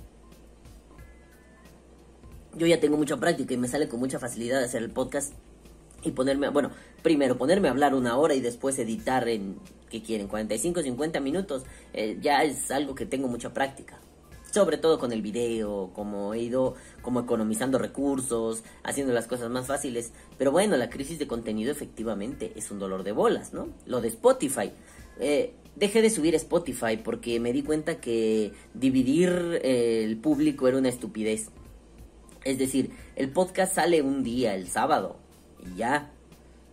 [2.54, 5.32] Yo ya tengo mucha práctica y me sale con mucha facilidad hacer el podcast
[6.04, 6.70] y ponerme, bueno,
[7.02, 9.56] primero ponerme a hablar una hora y después editar en,
[9.88, 10.28] ¿qué quieren?
[10.28, 11.64] 45, 50 minutos.
[11.92, 14.00] Eh, ya es algo que tengo mucha práctica.
[14.50, 19.66] Sobre todo con el video, como he ido como economizando recursos, haciendo las cosas más
[19.66, 20.12] fáciles.
[20.36, 23.68] Pero bueno, la crisis de contenido efectivamente es un dolor de bolas, ¿no?
[23.86, 24.72] Lo de Spotify.
[25.20, 30.76] Eh, dejé de subir Spotify porque me di cuenta que dividir eh, el público era
[30.76, 31.48] una estupidez.
[32.44, 35.16] Es decir, el podcast sale un día, el sábado,
[35.60, 36.10] y ya.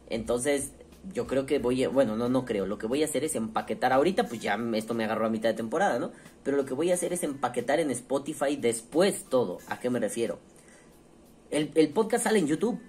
[0.10, 0.72] Entonces,
[1.14, 3.36] yo creo que voy a, bueno, no, no creo, lo que voy a hacer es
[3.36, 6.12] empaquetar ahorita, pues ya esto me agarró a mitad de temporada, ¿no?
[6.44, 9.60] Pero lo que voy a hacer es empaquetar en Spotify después todo.
[9.68, 10.40] ¿A qué me refiero?
[11.52, 12.80] El, podcast sale en YouTube.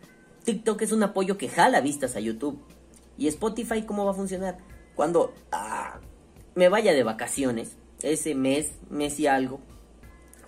[0.44, 2.58] TikTok es un apoyo que jala vistas a YouTube.
[3.16, 4.58] ¿Y Spotify cómo va a funcionar?
[4.94, 5.98] Cuando ah,
[6.54, 9.60] me vaya de vacaciones, ese mes, mes y algo,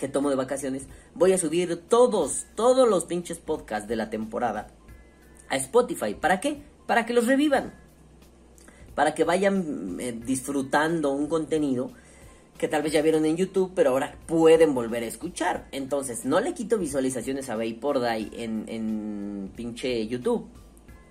[0.03, 4.67] que tomo de vacaciones, voy a subir todos, todos los pinches podcasts de la temporada
[5.49, 6.15] a Spotify.
[6.15, 6.61] ¿Para qué?
[6.89, 7.73] Para que los revivan.
[8.97, 11.93] Para que vayan eh, disfrutando un contenido
[12.59, 15.69] que tal vez ya vieron en YouTube, pero ahora pueden volver a escuchar.
[15.71, 20.49] Entonces, no le quito visualizaciones a Vaporday en, en pinche YouTube.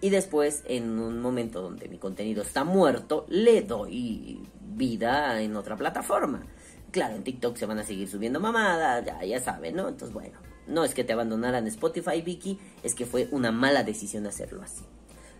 [0.02, 4.42] Y después, en un momento donde mi contenido está muerto, le doy
[4.76, 6.46] vida en otra plataforma.
[6.92, 9.88] Claro, en TikTok se van a seguir subiendo mamadas, ya, saben, ¿no?
[9.88, 10.38] Entonces, bueno,
[10.68, 14.84] no es que te abandonaran Spotify, Vicky, es que fue una mala decisión hacerlo así.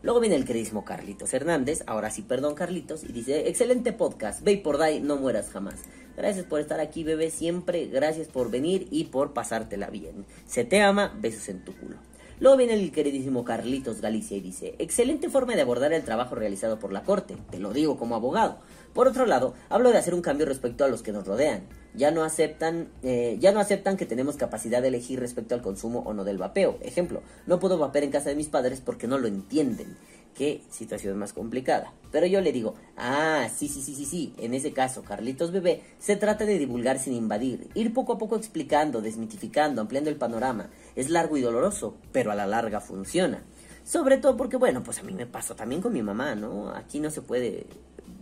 [0.02, 4.58] Luego viene el queridísimo Carlitos Hernández, ahora sí, perdón Carlitos, y dice, excelente podcast, ve
[4.58, 5.82] por Day, no mueras jamás.
[6.16, 10.26] Gracias por estar aquí, bebé, siempre, gracias por venir y por pasártela bien.
[10.48, 11.98] Se te ama, besos en tu culo.
[12.42, 16.80] Luego viene el queridísimo Carlitos Galicia y dice, excelente forma de abordar el trabajo realizado
[16.80, 18.58] por la Corte, te lo digo como abogado.
[18.96, 21.68] Por otro lado, hablo de hacer un cambio respecto a los que nos rodean.
[21.94, 26.00] Ya no aceptan, eh, ya no aceptan que tenemos capacidad de elegir respecto al consumo
[26.00, 26.80] o no del vapeo.
[26.82, 29.96] Ejemplo, no puedo vapear en casa de mis padres porque no lo entienden.
[30.36, 31.94] Qué situación más complicada.
[32.12, 34.34] Pero yo le digo, ah, sí, sí, sí, sí, sí.
[34.38, 38.36] En ese caso, Carlitos Bebé, se trata de divulgar sin invadir, ir poco a poco
[38.36, 40.70] explicando, desmitificando, ampliando el panorama.
[40.96, 43.44] Es largo y doloroso, pero a la larga funciona.
[43.84, 46.70] Sobre todo porque, bueno, pues a mí me pasó también con mi mamá, ¿no?
[46.70, 47.66] Aquí no se puede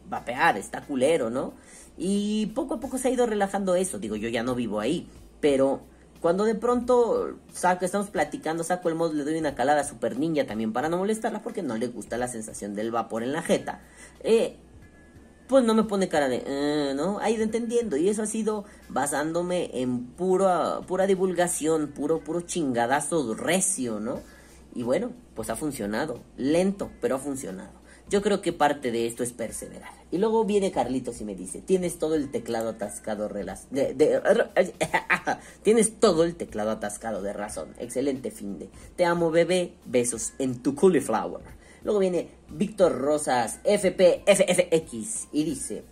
[0.10, 1.54] vapear, está culero, ¿no?
[1.98, 4.00] Y poco a poco se ha ido relajando eso.
[4.00, 5.08] Digo, yo ya no vivo ahí,
[5.42, 5.82] pero
[6.22, 10.46] cuando de pronto saco, estamos platicando, saco el mod, le doy una calada super ninja
[10.46, 13.82] también para no molestarla porque no le gusta la sensación del vapor en la jeta.
[14.22, 14.58] Eh,
[15.48, 17.20] pues no me pone cara de, eh, ¿no?
[17.20, 23.34] Ha ido entendiendo y eso ha sido basándome en pura, pura divulgación, puro, puro chingadazo
[23.34, 24.20] recio, ¿no?
[24.76, 27.79] Y bueno, pues ha funcionado, lento, pero ha funcionado.
[28.10, 29.92] Yo creo que parte de esto es perseverar.
[30.10, 34.22] Y luego viene Carlitos y me dice, tienes todo el teclado atascado de,
[35.64, 37.76] Tienes todo el teclado atascado de razón.
[37.78, 38.70] Excelente fin de.
[38.96, 41.44] Te amo bebé, besos en tu cauliflower.
[41.84, 45.84] Luego viene Víctor Rosas FPFFX y dice,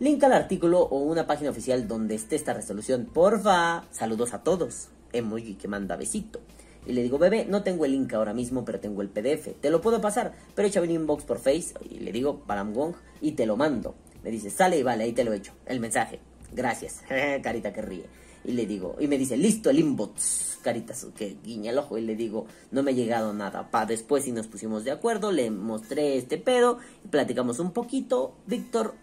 [0.00, 3.04] link al artículo o una página oficial donde esté esta resolución.
[3.04, 4.88] Porfa, saludos a todos.
[5.12, 6.40] Emoji que manda besito.
[6.86, 9.60] Y le digo, bebé, no tengo el link ahora mismo, pero tengo el PDF.
[9.60, 11.74] Te lo puedo pasar, pero échame un inbox por Face.
[11.90, 13.94] Y le digo, Paramgong, y te lo mando.
[14.22, 15.52] Me dice, sale y vale, ahí te lo echo.
[15.66, 16.20] El mensaje.
[16.52, 17.02] Gracias.
[17.42, 18.06] Carita que ríe.
[18.44, 20.60] Y le digo, y me dice, listo el inbox.
[20.62, 23.70] Carita que guiña el ojo y le digo, no me ha llegado nada.
[23.70, 26.78] Pa, después si nos pusimos de acuerdo, le mostré este pedo
[27.10, 28.34] platicamos un poquito.
[28.46, 28.94] Víctor,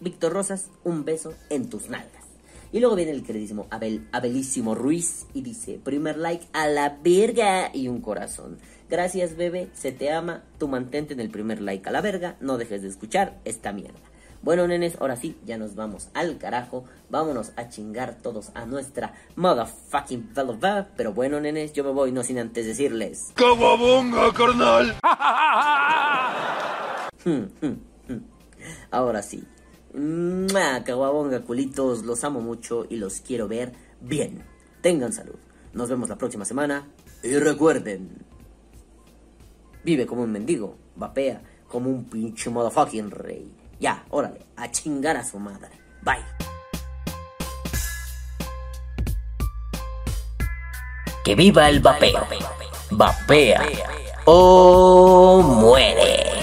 [0.00, 2.19] Víctor Rosas, un beso en tus nalgas.
[2.72, 7.70] Y luego viene el queridísimo Abel, Abelísimo Ruiz y dice, primer like a la verga
[7.74, 8.58] y un corazón.
[8.88, 12.58] Gracias bebé, se te ama, tú mantente en el primer like a la verga, no
[12.58, 13.98] dejes de escuchar esta mierda.
[14.42, 16.84] Bueno, nenes, ahora sí, ya nos vamos al carajo.
[17.10, 20.58] Vámonos a chingar todos a nuestra motherfucking fellow
[20.96, 23.32] Pero bueno, nenes, yo me voy no sin antes decirles...
[23.34, 24.96] ¡Cababonga, carnal!
[28.90, 29.44] ahora sí,
[30.84, 34.44] caguabonga, culitos, los amo mucho y los quiero ver bien.
[34.80, 35.36] Tengan salud.
[35.72, 36.88] Nos vemos la próxima semana.
[37.22, 38.24] Y recuerden,
[39.84, 43.50] vive como un mendigo, vapea como un pinche motherfucking rey.
[43.78, 45.70] Ya, órale, a chingar a su madre.
[46.02, 46.24] Bye.
[51.24, 52.26] Que viva el vapeo.
[52.90, 53.66] Vapea
[54.24, 56.39] o muere.